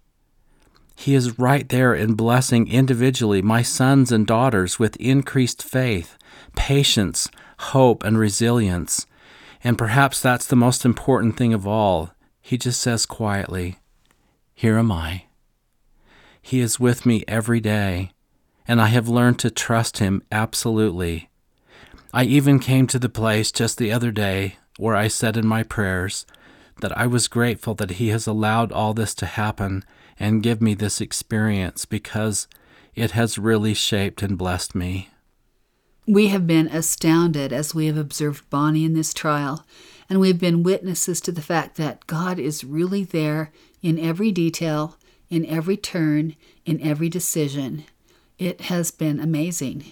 He 0.97 1.15
is 1.15 1.39
right 1.39 1.69
there 1.69 1.95
in 1.95 2.15
blessing 2.15 2.69
individually 2.69 3.41
my 3.41 3.61
sons 3.61 4.11
and 4.11 4.27
daughters 4.27 4.77
with 4.77 4.97
increased 4.97 5.63
faith, 5.63 6.17
patience, 6.57 7.29
hope, 7.59 8.03
and 8.03 8.19
resilience. 8.19 9.07
And 9.63 9.77
perhaps 9.77 10.19
that's 10.19 10.47
the 10.47 10.57
most 10.57 10.83
important 10.83 11.37
thing 11.37 11.53
of 11.53 11.65
all. 11.65 12.11
He 12.41 12.57
just 12.57 12.81
says 12.81 13.05
quietly, 13.05 13.77
Here 14.53 14.77
am 14.77 14.91
I. 14.91 15.27
He 16.41 16.59
is 16.59 16.79
with 16.79 17.05
me 17.05 17.23
every 17.27 17.59
day, 17.59 18.11
and 18.67 18.81
I 18.81 18.87
have 18.87 19.07
learned 19.07 19.39
to 19.39 19.51
trust 19.51 19.99
Him 19.99 20.23
absolutely. 20.31 21.29
I 22.13 22.23
even 22.23 22.59
came 22.59 22.87
to 22.87 22.99
the 22.99 23.09
place 23.09 23.51
just 23.51 23.77
the 23.77 23.91
other 23.91 24.11
day 24.11 24.57
where 24.77 24.95
I 24.95 25.07
said 25.07 25.37
in 25.37 25.47
my 25.47 25.63
prayers 25.63 26.25
that 26.81 26.97
I 26.97 27.05
was 27.07 27.27
grateful 27.27 27.75
that 27.75 27.91
He 27.91 28.09
has 28.09 28.25
allowed 28.25 28.71
all 28.71 28.93
this 28.93 29.13
to 29.15 29.25
happen 29.25 29.83
and 30.19 30.43
give 30.43 30.61
me 30.61 30.73
this 30.73 31.01
experience 31.01 31.85
because 31.85 32.47
it 32.95 33.11
has 33.11 33.37
really 33.37 33.73
shaped 33.73 34.21
and 34.21 34.37
blessed 34.37 34.75
me. 34.75 35.09
We 36.07 36.27
have 36.27 36.47
been 36.47 36.67
astounded 36.67 37.53
as 37.53 37.75
we 37.75 37.85
have 37.85 37.97
observed 37.97 38.49
Bonnie 38.49 38.83
in 38.85 38.93
this 38.93 39.13
trial, 39.13 39.65
and 40.09 40.19
we 40.19 40.29
have 40.29 40.39
been 40.39 40.63
witnesses 40.63 41.21
to 41.21 41.31
the 41.31 41.41
fact 41.41 41.77
that 41.77 42.07
God 42.07 42.39
is 42.39 42.63
really 42.63 43.03
there 43.03 43.51
in 43.81 43.99
every 43.99 44.31
detail 44.31 44.97
in 45.29 45.45
every 45.45 45.77
turn, 45.77 46.35
in 46.65 46.81
every 46.81 47.09
decision. 47.09 47.85
It 48.37 48.61
has 48.61 48.91
been 48.91 49.19
amazing. 49.19 49.83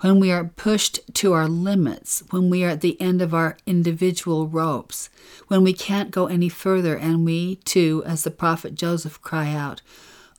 When 0.00 0.18
we 0.18 0.32
are 0.32 0.44
pushed 0.56 1.14
to 1.14 1.32
our 1.32 1.46
limits, 1.48 2.24
when 2.30 2.50
we 2.50 2.64
are 2.64 2.70
at 2.70 2.80
the 2.80 3.00
end 3.00 3.22
of 3.22 3.32
our 3.32 3.56
individual 3.66 4.48
ropes, 4.48 5.10
when 5.46 5.62
we 5.62 5.72
can't 5.72 6.10
go 6.10 6.26
any 6.26 6.48
further, 6.48 6.96
and 6.96 7.24
we, 7.24 7.56
too, 7.56 8.02
as 8.04 8.24
the 8.24 8.30
prophet 8.30 8.74
Joseph, 8.74 9.20
cry 9.22 9.52
out, 9.52 9.80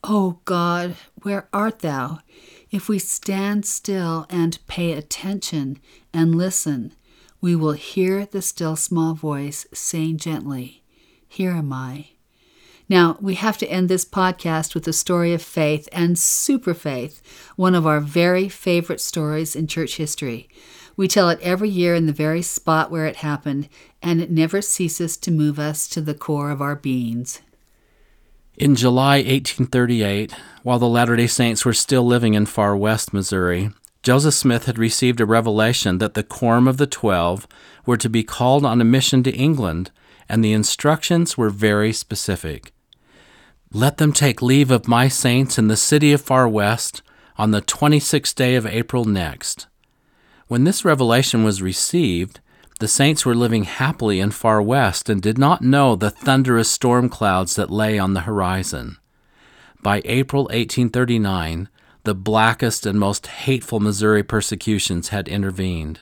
Oh 0.04 0.40
God, 0.44 0.96
where 1.22 1.48
art 1.54 1.80
thou? 1.80 2.20
If 2.72 2.90
we 2.90 3.00
stand 3.00 3.66
still 3.66 4.26
and 4.30 4.60
pay 4.68 4.92
attention 4.92 5.80
and 6.14 6.36
listen, 6.36 6.94
we 7.40 7.56
will 7.56 7.74
hear 7.74 8.26
the 8.26 8.42
still 8.42 8.76
small 8.76 9.14
voice 9.14 9.66
saying 9.74 10.18
gently, 10.18 10.84
Here 11.28 11.52
am 11.52 11.72
I. 11.72 12.13
Now, 12.90 13.18
we 13.22 13.36
have 13.36 13.58
to 13.60 13.68
end 13.68 13.90
this 13.90 14.06
podcast 14.06 14.76
with 14.76 14.88
a 14.88 14.94
story 14.94 15.34
of 15.34 15.42
faith 15.42 15.88
and 15.92 16.20
super 16.20 16.74
faith, 16.74 17.22
one 17.56 17.76
of 17.76 17.88
our 17.88 18.00
very 18.00 18.50
favorite 18.50 19.02
stories 19.02 19.56
in 19.56 19.68
church 19.68 19.98
history. 19.98 20.50
We 20.96 21.08
tell 21.08 21.30
it 21.30 21.40
every 21.42 21.70
year 21.70 21.96
in 21.96 22.06
the 22.06 22.14
very 22.14 22.42
spot 22.42 22.92
where 22.92 23.06
it 23.06 23.18
happened, 23.18 23.70
and 24.02 24.22
it 24.22 24.30
never 24.30 24.62
ceases 24.62 25.18
to 25.18 25.32
move 25.32 25.58
us 25.60 25.88
to 25.90 26.02
the 26.02 26.14
core 26.14 26.52
of 26.52 26.62
our 26.62 26.76
beings. 26.76 27.42
In 28.58 28.76
July 28.76 29.18
1838, 29.18 30.32
while 30.62 30.78
the 30.78 30.88
Latter 30.88 31.16
day 31.16 31.26
Saints 31.26 31.66
were 31.66 31.74
still 31.74 32.06
living 32.06 32.36
in 32.36 32.46
Far 32.46 32.76
West 32.76 33.12
Missouri, 33.12 33.72
Joseph 34.04 34.36
Smith 34.36 34.66
had 34.66 34.78
received 34.78 35.20
a 35.20 35.26
revelation 35.26 35.98
that 35.98 36.14
the 36.14 36.24
Quorum 36.24 36.68
of 36.68 36.78
the 36.78 36.86
Twelve 36.86 37.48
were 37.86 37.98
to 37.98 38.10
be 38.10 38.22
called 38.22 38.64
on 38.66 38.80
a 38.80 38.86
mission 38.86 39.24
to 39.24 39.32
England, 39.32 39.90
and 40.28 40.44
the 40.44 40.54
instructions 40.54 41.38
were 41.38 41.50
very 41.50 41.94
specific. 41.94 42.74
Let 43.72 43.98
them 43.98 44.14
take 44.14 44.42
leave 44.42 44.70
of 44.72 44.88
my 44.88 45.08
saints 45.08 45.58
in 45.58 45.68
the 45.68 45.78
city 45.78 46.14
of 46.14 46.22
Far 46.22 46.48
West 46.48 47.02
on 47.38 47.52
the 47.52 47.62
26th 47.62 48.36
day 48.36 48.56
of 48.56 48.66
April 48.66 49.06
next. 49.06 49.68
When 50.48 50.64
this 50.64 50.86
revelation 50.86 51.44
was 51.44 51.62
received, 51.62 52.40
the 52.80 52.88
saints 52.88 53.26
were 53.26 53.36
living 53.36 53.64
happily 53.64 54.20
in 54.20 54.32
Far 54.32 54.62
West 54.62 55.10
and 55.10 55.22
did 55.22 55.38
not 55.38 55.62
know 55.62 55.96
the 55.96 56.10
thunderous 56.10 56.70
storm 56.70 57.10
clouds 57.10 57.56
that 57.56 57.72
lay 57.72 57.98
on 57.98 58.14
the 58.14 58.22
horizon. 58.22 58.98
By 59.82 60.02
April 60.06 60.44
1839, 60.44 61.70
the 62.04 62.14
blackest 62.14 62.86
and 62.86 63.00
most 63.00 63.28
hateful 63.28 63.80
Missouri 63.80 64.24
persecutions 64.24 65.10
had 65.10 65.28
intervened. 65.28 66.02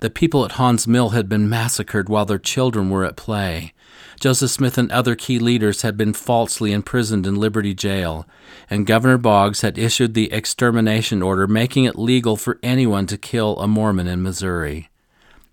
The 0.00 0.10
people 0.10 0.44
at 0.44 0.52
Haun's 0.52 0.86
Mill 0.86 1.10
had 1.10 1.28
been 1.28 1.48
massacred 1.48 2.08
while 2.08 2.24
their 2.24 2.38
children 2.38 2.88
were 2.88 3.04
at 3.04 3.16
play. 3.16 3.72
Joseph 4.20 4.50
Smith 4.50 4.78
and 4.78 4.90
other 4.92 5.16
key 5.16 5.38
leaders 5.38 5.82
had 5.82 5.96
been 5.96 6.12
falsely 6.12 6.72
imprisoned 6.72 7.26
in 7.26 7.34
Liberty 7.34 7.74
Jail, 7.74 8.26
and 8.70 8.86
Governor 8.86 9.18
Boggs 9.18 9.62
had 9.62 9.78
issued 9.78 10.14
the 10.14 10.32
extermination 10.32 11.22
order 11.22 11.46
making 11.46 11.84
it 11.84 11.98
legal 11.98 12.36
for 12.36 12.58
anyone 12.62 13.06
to 13.06 13.18
kill 13.18 13.58
a 13.58 13.66
Mormon 13.66 14.06
in 14.06 14.22
Missouri. 14.22 14.88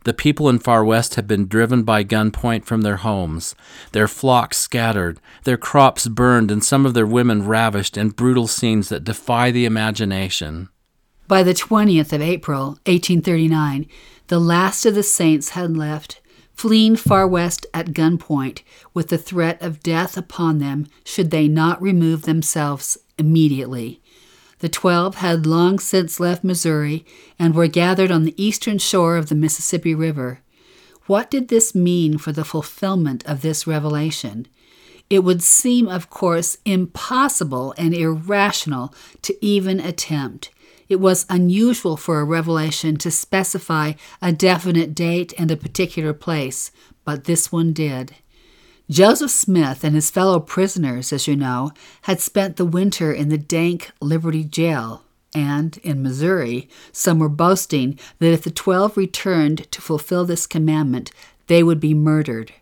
The 0.04 0.14
people 0.14 0.48
in 0.50 0.60
Far 0.60 0.86
West 0.86 1.16
had 1.16 1.28
been 1.28 1.48
driven 1.48 1.82
by 1.82 2.04
gunpoint 2.04 2.66
from 2.66 2.82
their 2.82 2.98
homes, 2.98 3.56
their 3.92 4.08
flocks 4.08 4.58
scattered, 4.58 5.20
their 5.44 5.58
crops 5.58 6.08
burned, 6.08 6.52
and 6.52 6.64
some 6.64 6.86
of 6.86 6.94
their 6.94 7.08
women 7.08 7.48
ravished 7.48 7.98
in 7.98 8.10
brutal 8.10 8.46
scenes 8.46 8.90
that 8.90 9.04
defy 9.04 9.50
the 9.50 9.66
imagination. 9.66 10.70
By 11.28 11.42
the 11.42 11.56
20th 11.56 12.14
of 12.14 12.22
April, 12.22 12.78
1839, 12.86 13.88
the 14.28 14.40
last 14.40 14.86
of 14.86 14.94
the 14.94 15.02
saints 15.02 15.50
had 15.50 15.76
left, 15.76 16.22
fleeing 16.54 16.96
far 16.96 17.28
west 17.28 17.66
at 17.74 17.94
gunpoint, 17.94 18.62
with 18.94 19.08
the 19.08 19.18
threat 19.18 19.60
of 19.60 19.82
death 19.82 20.18
upon 20.18 20.60
them 20.60 20.86
should 21.04 21.32
they 21.32 21.48
not 21.48 21.82
remove 21.82 22.24
themselves 22.24 23.00
immediately. 23.18 24.02
The 24.60 24.70
twelve 24.70 25.16
had 25.16 25.48
long 25.48 25.80
since 25.80 26.20
left 26.20 26.44
Missouri 26.44 27.04
and 27.40 27.56
were 27.56 27.68
gathered 27.68 28.12
on 28.12 28.24
the 28.24 28.42
eastern 28.42 28.78
shore 28.78 29.18
of 29.18 29.30
the 29.30 29.36
Mississippi 29.36 29.96
River. 29.96 30.42
What 31.08 31.32
did 31.32 31.48
this 31.48 31.74
mean 31.74 32.20
for 32.20 32.34
the 32.34 32.46
fulfillment 32.46 33.26
of 33.26 33.42
this 33.42 33.66
revelation? 33.66 34.48
It 35.10 35.24
would 35.24 35.42
seem, 35.42 35.88
of 35.88 36.12
course, 36.12 36.60
impossible 36.66 37.74
and 37.80 37.96
irrational 37.96 38.94
to 39.24 39.46
even 39.46 39.80
attempt. 39.80 40.52
It 40.88 41.00
was 41.00 41.26
unusual 41.30 41.98
for 41.98 42.20
a 42.20 42.26
revelation 42.26 42.98
to 42.98 43.12
specify 43.12 43.94
a 44.22 44.32
definite 44.32 44.94
date 44.94 45.34
and 45.38 45.50
a 45.50 45.58
particular 45.58 46.14
place, 46.14 46.72
but 47.04 47.24
this 47.24 47.52
one 47.52 47.74
did. 47.74 48.16
Joseph 48.90 49.32
Smith 49.32 49.84
and 49.84 49.96
his 49.96 50.12
fellow 50.12 50.40
prisoners, 50.40 51.12
as 51.12 51.28
you 51.28 51.36
know, 51.36 51.72
had 52.04 52.20
spent 52.20 52.58
the 52.58 52.66
winter 52.66 53.12
in 53.12 53.30
the 53.30 53.38
dank 53.38 53.90
Liberty 54.00 54.44
Jail, 54.44 55.04
and 55.34 55.78
in 55.78 56.04
Missouri, 56.04 56.70
some 56.92 57.18
were 57.18 57.30
boasting 57.30 57.98
that 58.20 58.32
if 58.32 58.44
the 58.44 58.52
twelve 58.52 58.96
returned 58.96 59.70
to 59.72 59.82
fulfill 59.82 60.24
this 60.24 60.46
commandment, 60.46 61.10
they 61.48 61.64
would 61.64 61.80
be 61.80 61.96
murdered. 61.96 62.54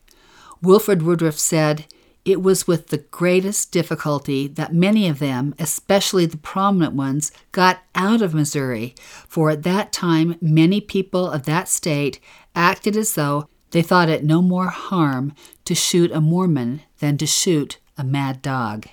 Wilford 0.62 1.02
Woodruff 1.02 1.38
said, 1.38 1.86
It 2.26 2.42
was 2.42 2.68
with 2.68 2.88
the 2.88 3.00
greatest 3.00 3.72
difficulty 3.74 4.48
that 4.48 4.74
many 4.74 5.10
of 5.10 5.20
them, 5.20 5.54
especially 5.60 6.26
the 6.26 6.38
prominent 6.38 6.94
ones, 6.94 7.34
got 7.52 7.80
out 7.96 8.22
of 8.22 8.34
Missouri, 8.34 8.96
for 9.28 9.50
at 9.50 9.64
that 9.64 9.92
time 9.92 10.38
many 10.40 10.80
people 10.80 11.30
of 11.30 11.44
that 11.44 11.68
state 11.68 12.22
acted 12.56 12.96
as 12.96 13.16
though 13.16 13.50
they 13.72 13.82
thought 13.82 14.08
it 14.08 14.24
no 14.24 14.42
more 14.42 14.68
harm 14.68 15.34
to 15.66 15.76
shoot 15.76 16.12
a 16.12 16.22
Mormon 16.22 16.82
than 17.00 17.18
to 17.18 17.26
shoot 17.26 17.80
a 17.98 18.04
mad 18.06 18.42
dog. 18.42 18.88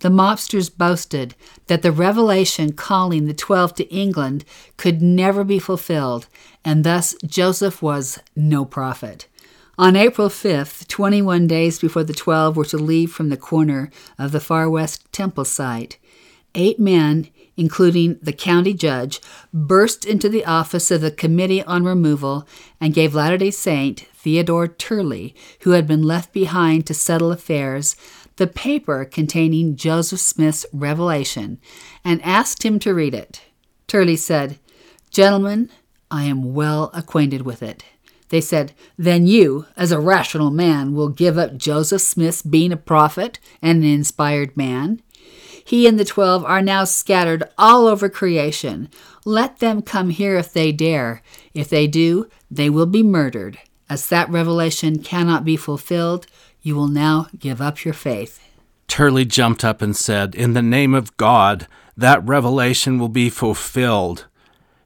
The 0.00 0.10
mobsters 0.10 0.68
boasted 0.68 1.34
that 1.68 1.80
the 1.80 1.92
revelation 1.92 2.72
calling 2.72 3.26
the 3.26 3.32
twelve 3.32 3.74
to 3.76 3.88
England 3.88 4.44
could 4.76 5.00
never 5.00 5.44
be 5.44 5.58
fulfilled, 5.58 6.26
and 6.62 6.84
thus 6.84 7.14
Joseph 7.24 7.80
was 7.80 8.18
no 8.36 8.66
prophet. 8.66 9.28
On 9.76 9.96
April 9.96 10.28
5th, 10.28 10.86
21 10.86 11.48
days 11.48 11.80
before 11.80 12.04
the 12.04 12.12
twelve 12.12 12.56
were 12.56 12.64
to 12.66 12.78
leave 12.78 13.10
from 13.10 13.28
the 13.28 13.36
corner 13.36 13.90
of 14.16 14.30
the 14.30 14.38
Far 14.38 14.70
West 14.70 15.12
Temple 15.12 15.44
site, 15.44 15.98
eight 16.54 16.78
men 16.78 17.28
including 17.56 18.18
the 18.22 18.32
county 18.32 18.74
judge, 18.74 19.20
burst 19.52 20.04
into 20.04 20.28
the 20.28 20.44
office 20.44 20.90
of 20.90 21.00
the 21.00 21.10
Committee 21.10 21.62
on 21.64 21.84
Removal 21.84 22.46
and 22.80 22.94
gave 22.94 23.14
Latter 23.14 23.36
day 23.36 23.50
Saint 23.50 24.00
Theodore 24.14 24.68
Turley, 24.68 25.34
who 25.60 25.70
had 25.70 25.86
been 25.86 26.02
left 26.02 26.32
behind 26.32 26.86
to 26.86 26.94
settle 26.94 27.32
affairs, 27.32 27.96
the 28.36 28.46
paper 28.46 29.04
containing 29.04 29.76
Joseph 29.76 30.20
Smith's 30.20 30.66
revelation 30.72 31.60
and 32.04 32.22
asked 32.22 32.64
him 32.64 32.78
to 32.80 32.94
read 32.94 33.14
it. 33.14 33.42
Turley 33.86 34.16
said, 34.16 34.58
Gentlemen, 35.10 35.70
I 36.10 36.24
am 36.24 36.54
well 36.54 36.90
acquainted 36.92 37.42
with 37.42 37.62
it. 37.62 37.84
They 38.34 38.40
said, 38.40 38.72
Then 38.98 39.28
you, 39.28 39.66
as 39.76 39.92
a 39.92 40.00
rational 40.00 40.50
man, 40.50 40.92
will 40.92 41.08
give 41.08 41.38
up 41.38 41.56
Joseph 41.56 42.02
Smith's 42.02 42.42
being 42.42 42.72
a 42.72 42.76
prophet 42.76 43.38
and 43.62 43.84
an 43.84 43.88
inspired 43.88 44.56
man? 44.56 45.00
He 45.64 45.86
and 45.86 46.00
the 46.00 46.04
twelve 46.04 46.44
are 46.44 46.60
now 46.60 46.82
scattered 46.82 47.44
all 47.56 47.86
over 47.86 48.08
creation. 48.08 48.88
Let 49.24 49.60
them 49.60 49.82
come 49.82 50.10
here 50.10 50.36
if 50.36 50.52
they 50.52 50.72
dare. 50.72 51.22
If 51.54 51.68
they 51.68 51.86
do, 51.86 52.28
they 52.50 52.68
will 52.68 52.86
be 52.86 53.04
murdered. 53.04 53.60
As 53.88 54.08
that 54.08 54.28
revelation 54.28 55.00
cannot 55.00 55.44
be 55.44 55.56
fulfilled, 55.56 56.26
you 56.60 56.74
will 56.74 56.88
now 56.88 57.28
give 57.38 57.60
up 57.60 57.84
your 57.84 57.94
faith. 57.94 58.40
Turley 58.88 59.24
jumped 59.24 59.64
up 59.64 59.80
and 59.80 59.94
said, 59.94 60.34
In 60.34 60.54
the 60.54 60.60
name 60.60 60.92
of 60.92 61.16
God, 61.18 61.68
that 61.96 62.26
revelation 62.26 62.98
will 62.98 63.08
be 63.08 63.30
fulfilled. 63.30 64.26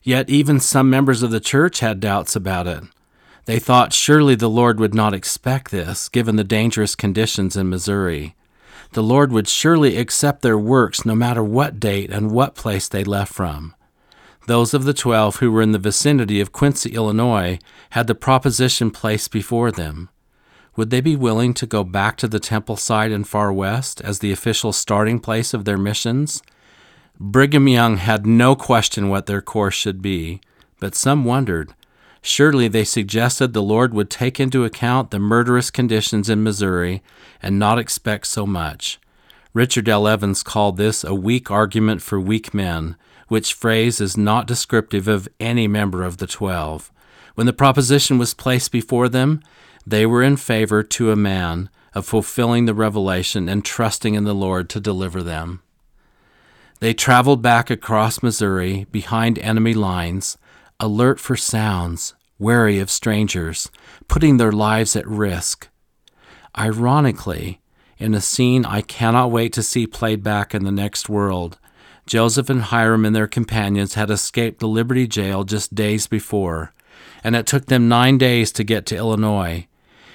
Yet 0.02 0.28
even 0.28 0.60
some 0.60 0.90
members 0.90 1.22
of 1.22 1.30
the 1.30 1.40
church 1.40 1.80
had 1.80 1.98
doubts 1.98 2.36
about 2.36 2.66
it. 2.66 2.84
They 3.48 3.58
thought 3.58 3.94
surely 3.94 4.34
the 4.34 4.48
Lord 4.48 4.78
would 4.78 4.94
not 4.94 5.14
expect 5.14 5.70
this, 5.70 6.08
given 6.08 6.36
the 6.36 6.44
dangerous 6.44 6.94
conditions 6.94 7.56
in 7.56 7.68
Missouri 7.68 8.36
the 8.92 9.02
Lord 9.02 9.32
would 9.32 9.48
surely 9.48 9.96
accept 9.96 10.42
their 10.42 10.58
works 10.58 11.04
no 11.04 11.14
matter 11.14 11.42
what 11.42 11.80
date 11.80 12.10
and 12.10 12.30
what 12.30 12.54
place 12.54 12.88
they 12.88 13.04
left 13.04 13.32
from. 13.32 13.74
Those 14.46 14.72
of 14.72 14.84
the 14.84 14.94
twelve 14.94 15.36
who 15.36 15.52
were 15.52 15.60
in 15.60 15.72
the 15.72 15.78
vicinity 15.78 16.40
of 16.40 16.52
Quincy, 16.52 16.90
Illinois, 16.94 17.58
had 17.90 18.06
the 18.06 18.14
proposition 18.14 18.90
placed 18.90 19.30
before 19.30 19.70
them. 19.70 20.08
Would 20.76 20.90
they 20.90 21.02
be 21.02 21.16
willing 21.16 21.52
to 21.54 21.66
go 21.66 21.84
back 21.84 22.16
to 22.18 22.28
the 22.28 22.40
temple 22.40 22.76
site 22.76 23.10
in 23.10 23.24
Far 23.24 23.52
West 23.52 24.00
as 24.00 24.20
the 24.20 24.32
official 24.32 24.72
starting 24.72 25.20
place 25.20 25.52
of 25.52 25.64
their 25.64 25.76
missions? 25.76 26.42
Brigham 27.20 27.68
Young 27.68 27.98
had 27.98 28.26
no 28.26 28.54
question 28.54 29.08
what 29.08 29.26
their 29.26 29.42
course 29.42 29.74
should 29.74 30.00
be, 30.00 30.40
but 30.80 30.94
some 30.94 31.24
wondered 31.24 31.74
Surely 32.20 32.68
they 32.68 32.84
suggested 32.84 33.52
the 33.52 33.62
Lord 33.62 33.94
would 33.94 34.10
take 34.10 34.40
into 34.40 34.64
account 34.64 35.10
the 35.10 35.18
murderous 35.18 35.70
conditions 35.70 36.28
in 36.28 36.42
Missouri 36.42 37.02
and 37.42 37.58
not 37.58 37.78
expect 37.78 38.26
so 38.26 38.46
much. 38.46 38.98
Richard 39.54 39.88
L. 39.88 40.06
Evans 40.06 40.42
called 40.42 40.76
this 40.76 41.04
a 41.04 41.14
weak 41.14 41.50
argument 41.50 42.02
for 42.02 42.20
weak 42.20 42.52
men, 42.52 42.96
which 43.28 43.54
phrase 43.54 44.00
is 44.00 44.16
not 44.16 44.46
descriptive 44.46 45.08
of 45.08 45.28
any 45.40 45.66
member 45.66 46.02
of 46.02 46.18
the 46.18 46.26
twelve. 46.26 46.90
When 47.34 47.46
the 47.46 47.52
proposition 47.52 48.18
was 48.18 48.34
placed 48.34 48.72
before 48.72 49.08
them, 49.08 49.42
they 49.86 50.04
were 50.04 50.22
in 50.22 50.36
favor 50.36 50.82
to 50.82 51.10
a 51.10 51.16
man 51.16 51.70
of 51.94 52.04
fulfilling 52.04 52.66
the 52.66 52.74
revelation 52.74 53.48
and 53.48 53.64
trusting 53.64 54.14
in 54.14 54.24
the 54.24 54.34
Lord 54.34 54.68
to 54.70 54.80
deliver 54.80 55.22
them. 55.22 55.62
They 56.80 56.94
traveled 56.94 57.42
back 57.42 57.70
across 57.70 58.22
Missouri 58.22 58.86
behind 58.92 59.38
enemy 59.38 59.74
lines, 59.74 60.36
alert 60.80 61.18
for 61.18 61.36
sounds, 61.36 62.14
wary 62.38 62.78
of 62.78 62.90
strangers, 62.90 63.68
putting 64.06 64.36
their 64.36 64.52
lives 64.52 64.94
at 64.94 65.06
risk. 65.06 65.68
Ironically, 66.56 67.60
in 67.98 68.14
a 68.14 68.20
scene 68.20 68.64
I 68.64 68.82
cannot 68.82 69.32
wait 69.32 69.52
to 69.54 69.62
see 69.62 69.86
played 69.86 70.22
back 70.22 70.54
in 70.54 70.64
the 70.64 70.70
next 70.70 71.08
world, 71.08 71.58
Joseph 72.06 72.48
and 72.48 72.62
Hyrum 72.62 73.04
and 73.04 73.14
their 73.14 73.26
companions 73.26 73.94
had 73.94 74.08
escaped 74.08 74.60
the 74.60 74.68
Liberty 74.68 75.06
Jail 75.06 75.44
just 75.44 75.74
days 75.74 76.06
before, 76.06 76.72
and 77.24 77.34
it 77.34 77.46
took 77.46 77.66
them 77.66 77.88
nine 77.88 78.16
days 78.16 78.52
to 78.52 78.64
get 78.64 78.86
to 78.86 78.96
Illinois. 78.96 79.66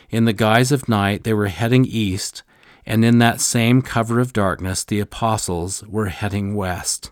In 0.09 0.25
the 0.25 0.33
guise 0.33 0.71
of 0.71 0.87
night, 0.87 1.23
they 1.23 1.33
were 1.33 1.47
heading 1.47 1.85
east, 1.85 2.41
and 2.85 3.03
in 3.03 3.19
that 3.19 3.41
same 3.41 3.81
cover 3.81 4.19
of 4.19 4.33
darkness, 4.33 4.83
the 4.83 4.99
apostles 5.01 5.83
were 5.83 6.07
heading 6.07 6.55
west. 6.55 7.11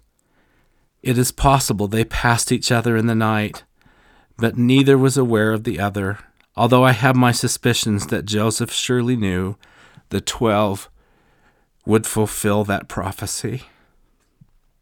It 1.01 1.17
is 1.17 1.31
possible 1.31 1.87
they 1.87 2.05
passed 2.05 2.51
each 2.51 2.71
other 2.71 2.95
in 2.95 3.07
the 3.07 3.15
night 3.15 3.63
but 4.41 4.57
neither 4.57 4.97
was 4.97 5.17
aware 5.17 5.51
of 5.51 5.63
the 5.63 5.79
other, 5.79 6.17
although 6.57 6.83
I 6.83 6.93
have 6.93 7.15
my 7.15 7.31
suspicions 7.31 8.07
that 8.07 8.25
Joseph 8.25 8.71
surely 8.71 9.15
knew 9.15 9.55
the 10.09 10.19
twelve 10.19 10.89
would 11.85 12.07
fulfill 12.07 12.63
that 12.63 12.87
prophecy. 12.87 13.63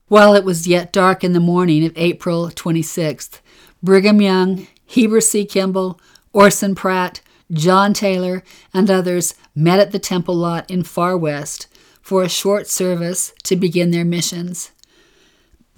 While 0.07 0.33
it 0.33 0.45
was 0.45 0.65
yet 0.65 0.93
dark 0.93 1.25
in 1.25 1.33
the 1.33 1.39
morning 1.41 1.85
of 1.85 1.91
April 1.97 2.49
26th, 2.49 3.41
Brigham 3.83 4.21
Young, 4.21 4.65
Heber 4.85 5.21
C. 5.21 5.45
Kimball, 5.45 5.99
Orson 6.31 6.73
Pratt, 6.73 7.21
John 7.51 7.93
Taylor, 7.93 8.43
and 8.73 8.89
others 8.89 9.35
met 9.53 9.79
at 9.79 9.91
the 9.91 9.99
temple 9.99 10.35
lot 10.35 10.69
in 10.71 10.83
Far 10.83 11.17
West 11.17 11.67
for 12.01 12.23
a 12.23 12.29
short 12.29 12.67
service 12.67 13.33
to 13.43 13.57
begin 13.57 13.91
their 13.91 14.05
missions. 14.05 14.71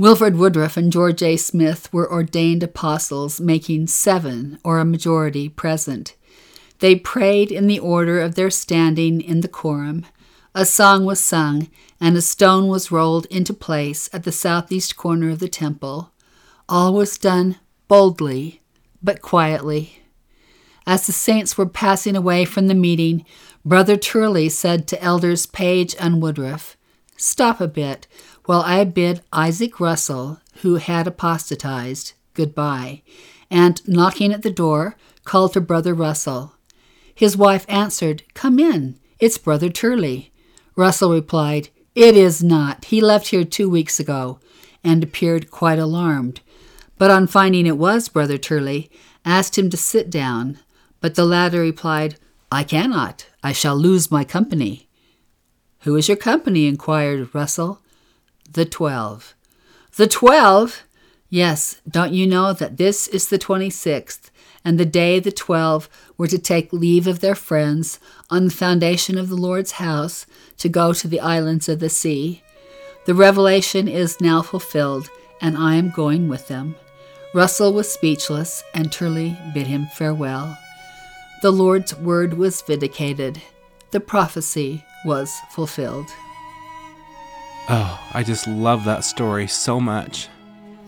Wilford 0.01 0.35
Woodruff 0.35 0.77
and 0.77 0.91
George 0.91 1.21
A. 1.21 1.37
Smith 1.37 1.93
were 1.93 2.11
ordained 2.11 2.63
apostles, 2.63 3.39
making 3.39 3.85
seven, 3.85 4.57
or 4.63 4.79
a 4.79 4.83
majority, 4.83 5.47
present. 5.47 6.15
They 6.79 6.95
prayed 6.95 7.51
in 7.51 7.67
the 7.67 7.77
order 7.77 8.19
of 8.19 8.33
their 8.33 8.49
standing 8.49 9.21
in 9.21 9.41
the 9.41 9.47
quorum. 9.47 10.07
A 10.55 10.65
song 10.65 11.05
was 11.05 11.19
sung, 11.19 11.69
and 11.99 12.17
a 12.17 12.21
stone 12.23 12.67
was 12.67 12.91
rolled 12.91 13.27
into 13.27 13.53
place 13.53 14.09
at 14.11 14.23
the 14.23 14.31
southeast 14.31 14.97
corner 14.97 15.29
of 15.29 15.37
the 15.37 15.47
temple. 15.47 16.11
All 16.67 16.95
was 16.95 17.19
done 17.19 17.57
boldly, 17.87 18.63
but 19.03 19.21
quietly. 19.21 20.01
As 20.87 21.05
the 21.05 21.13
saints 21.13 21.59
were 21.59 21.69
passing 21.69 22.15
away 22.15 22.43
from 22.43 22.65
the 22.65 22.73
meeting, 22.73 23.23
Brother 23.63 23.97
Turley 23.97 24.49
said 24.49 24.87
to 24.87 25.03
Elders 25.03 25.45
Page 25.45 25.95
and 25.99 26.23
Woodruff, 26.23 26.75
Stop 27.17 27.61
a 27.61 27.67
bit 27.67 28.07
while 28.45 28.61
I 28.61 28.83
bid 28.83 29.21
Isaac 29.31 29.79
Russell, 29.79 30.39
who 30.61 30.75
had 30.75 31.07
apostatized, 31.07 32.13
goodbye, 32.33 33.01
and, 33.49 33.81
knocking 33.87 34.31
at 34.33 34.41
the 34.41 34.51
door, 34.51 34.95
called 35.25 35.53
to 35.53 35.61
Brother 35.61 35.93
Russell. 35.93 36.55
His 37.13 37.37
wife 37.37 37.65
answered, 37.69 38.23
Come 38.33 38.59
in, 38.59 38.97
it's 39.19 39.37
Brother 39.37 39.69
Turley. 39.69 40.31
Russell 40.75 41.13
replied, 41.13 41.69
It 41.93 42.15
is 42.15 42.43
not. 42.43 42.85
He 42.85 43.01
left 43.01 43.27
here 43.27 43.43
two 43.43 43.69
weeks 43.69 43.99
ago, 43.99 44.39
and 44.83 45.03
appeared 45.03 45.51
quite 45.51 45.79
alarmed. 45.79 46.41
But 46.97 47.11
on 47.11 47.27
finding 47.27 47.67
it 47.67 47.77
was 47.77 48.09
Brother 48.09 48.37
Turley, 48.37 48.89
asked 49.25 49.57
him 49.57 49.69
to 49.69 49.77
sit 49.77 50.09
down. 50.09 50.59
But 50.99 51.15
the 51.15 51.25
latter 51.25 51.59
replied, 51.59 52.17
I 52.51 52.63
cannot. 52.63 53.27
I 53.43 53.51
shall 53.53 53.75
lose 53.75 54.11
my 54.11 54.23
company. 54.23 54.87
Who 55.81 55.95
is 55.95 56.07
your 56.07 56.17
company? 56.17 56.67
inquired 56.67 57.33
Russell. 57.33 57.81
The 58.53 58.65
twelve. 58.65 59.33
The 59.95 60.07
twelve? 60.07 60.83
Yes, 61.29 61.79
don't 61.89 62.11
you 62.11 62.27
know 62.27 62.51
that 62.51 62.75
this 62.75 63.07
is 63.07 63.29
the 63.29 63.37
twenty 63.37 63.69
sixth, 63.69 64.29
and 64.65 64.77
the 64.77 64.85
day 64.85 65.21
the 65.21 65.31
twelve 65.31 65.87
were 66.17 66.27
to 66.27 66.37
take 66.37 66.73
leave 66.73 67.07
of 67.07 67.21
their 67.21 67.35
friends 67.35 67.97
on 68.29 68.43
the 68.43 68.51
foundation 68.51 69.17
of 69.17 69.29
the 69.29 69.37
Lord's 69.37 69.73
house 69.73 70.25
to 70.57 70.67
go 70.67 70.91
to 70.91 71.07
the 71.07 71.21
islands 71.21 71.69
of 71.69 71.79
the 71.79 71.87
sea? 71.87 72.43
The 73.05 73.15
revelation 73.15 73.87
is 73.87 74.19
now 74.19 74.41
fulfilled, 74.41 75.09
and 75.39 75.57
I 75.57 75.75
am 75.75 75.89
going 75.89 76.27
with 76.27 76.49
them. 76.49 76.75
Russell 77.33 77.71
was 77.71 77.89
speechless, 77.89 78.65
and 78.73 78.91
Turley 78.91 79.37
bid 79.53 79.67
him 79.67 79.87
farewell. 79.95 80.57
The 81.41 81.51
Lord's 81.51 81.95
word 81.95 82.33
was 82.33 82.61
vindicated. 82.61 83.41
The 83.91 84.01
prophecy 84.01 84.83
was 85.05 85.33
fulfilled. 85.51 86.11
Oh, 87.73 87.97
I 88.13 88.21
just 88.21 88.47
love 88.47 88.83
that 88.83 89.05
story 89.05 89.47
so 89.47 89.79
much. 89.79 90.27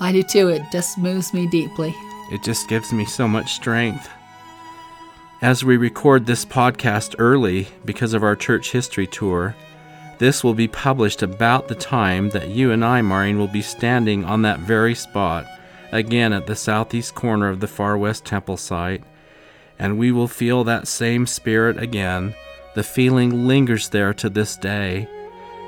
I 0.02 0.12
do 0.12 0.22
too. 0.22 0.50
It 0.50 0.64
just 0.70 0.98
moves 0.98 1.34
me 1.34 1.48
deeply. 1.48 1.96
It 2.30 2.44
just 2.44 2.68
gives 2.68 2.92
me 2.92 3.06
so 3.06 3.26
much 3.26 3.54
strength. 3.54 4.10
As 5.42 5.64
we 5.64 5.78
record 5.78 6.26
this 6.26 6.44
podcast 6.44 7.16
early 7.20 7.70
because 7.86 8.14
of 8.14 8.22
our 8.22 8.36
church 8.36 8.74
history 8.74 9.08
tour, 9.08 9.56
this 10.18 10.44
will 10.44 10.54
be 10.54 10.68
published 10.68 11.24
about 11.24 11.70
the 11.70 11.76
time 11.76 12.32
that 12.32 12.50
you 12.50 12.74
and 12.74 12.84
I, 12.84 13.02
Maurine, 13.02 13.38
will 13.38 13.48
be 13.48 13.62
standing 13.62 14.26
on 14.26 14.42
that 14.42 14.60
very 14.60 14.94
spot, 14.94 15.48
again 15.94 16.34
at 16.34 16.48
the 16.48 16.56
southeast 16.58 17.16
corner 17.16 17.48
of 17.48 17.62
the 17.62 17.68
Far 17.68 17.98
West 17.98 18.26
Temple 18.26 18.58
site, 18.58 19.06
and 19.80 19.98
we 19.98 20.12
will 20.12 20.28
feel 20.28 20.66
that 20.66 20.90
same 20.90 21.28
spirit 21.28 21.82
again. 21.82 22.36
The 22.76 22.84
feeling 22.84 23.48
lingers 23.48 23.88
there 23.88 24.14
to 24.16 24.30
this 24.30 24.58
day. 24.58 25.08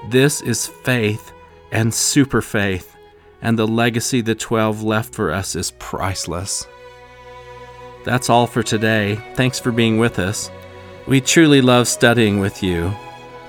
This 0.10 0.42
is 0.42 0.68
faith 0.68 1.32
and 1.72 1.94
super 1.94 2.42
faith, 2.42 2.96
and 3.42 3.58
the 3.58 3.68
legacy 3.68 4.22
the 4.22 4.36
12 4.36 4.84
left 4.84 5.14
for 5.16 5.32
us 5.32 5.56
is 5.56 5.72
priceless. 5.72 6.68
That's 8.04 8.30
all 8.30 8.46
for 8.46 8.62
today. 8.62 9.20
Thanks 9.34 9.60
for 9.60 9.72
being 9.72 9.98
with 9.98 10.20
us. 10.20 10.52
We 11.08 11.22
truly 11.22 11.62
love 11.62 11.88
studying 11.88 12.40
with 12.40 12.62
you. 12.62 12.94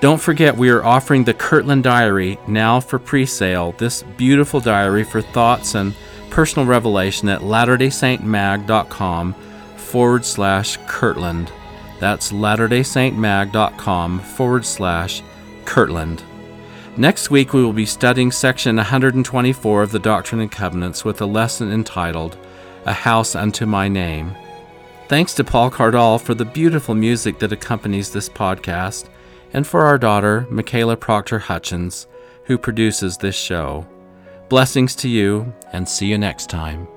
Don't 0.01 0.21
forget, 0.21 0.57
we 0.57 0.71
are 0.71 0.85
offering 0.85 1.25
the 1.25 1.35
Kirtland 1.35 1.85
Diary 1.85 2.39
now 2.49 2.81
for 2.81 2.99
pre 2.99 3.27
sale. 3.27 3.73
This 3.73 4.03
beautiful 4.17 4.61
diary 4.61 5.05
for 5.05 5.21
thoughts 5.21 5.75
and 5.75 5.95
personal 6.31 6.67
revelation 6.67 7.29
at 7.29 7.41
latterdaysaintmag.com 7.43 9.35
forward 9.77 10.25
slash 10.25 10.79
Kirtland. 10.87 11.53
That's 11.99 12.33
latterdaysaintmag.com 12.33 14.21
forward 14.21 14.65
slash 14.65 15.23
Kirtland. 15.65 16.23
Next 16.99 17.31
week, 17.31 17.53
we 17.53 17.63
will 17.63 17.75
be 17.75 17.85
studying 17.85 18.33
section 18.33 18.77
124 18.77 19.83
of 19.83 19.93
the 19.93 19.99
Doctrine 19.99 20.41
and 20.41 20.51
Covenants 20.51 21.05
with 21.05 21.21
a 21.21 21.27
lesson 21.27 21.71
entitled 21.71 22.39
A 22.87 22.93
House 22.95 23.35
Unto 23.35 23.67
My 23.67 23.87
Name. 23.87 24.35
Thanks 25.07 25.35
to 25.35 25.45
Paul 25.45 25.71
Cardall 25.71 26.19
for 26.19 26.33
the 26.33 26.47
beautiful 26.47 26.95
music 26.95 27.39
that 27.41 27.53
accompanies 27.53 28.11
this 28.11 28.31
podcast, 28.31 29.11
and 29.53 29.67
for 29.67 29.83
our 29.83 29.99
daughter, 29.99 30.47
Michaela 30.49 30.97
Proctor 30.97 31.39
Hutchins, 31.39 32.07
who 32.45 32.57
produces 32.57 33.19
this 33.19 33.37
show. 33.37 33.87
Blessings 34.49 34.97
to 34.97 35.09
you, 35.11 35.53
and 35.75 35.87
see 35.87 36.07
you 36.07 36.17
next 36.17 36.49
time. 36.49 36.89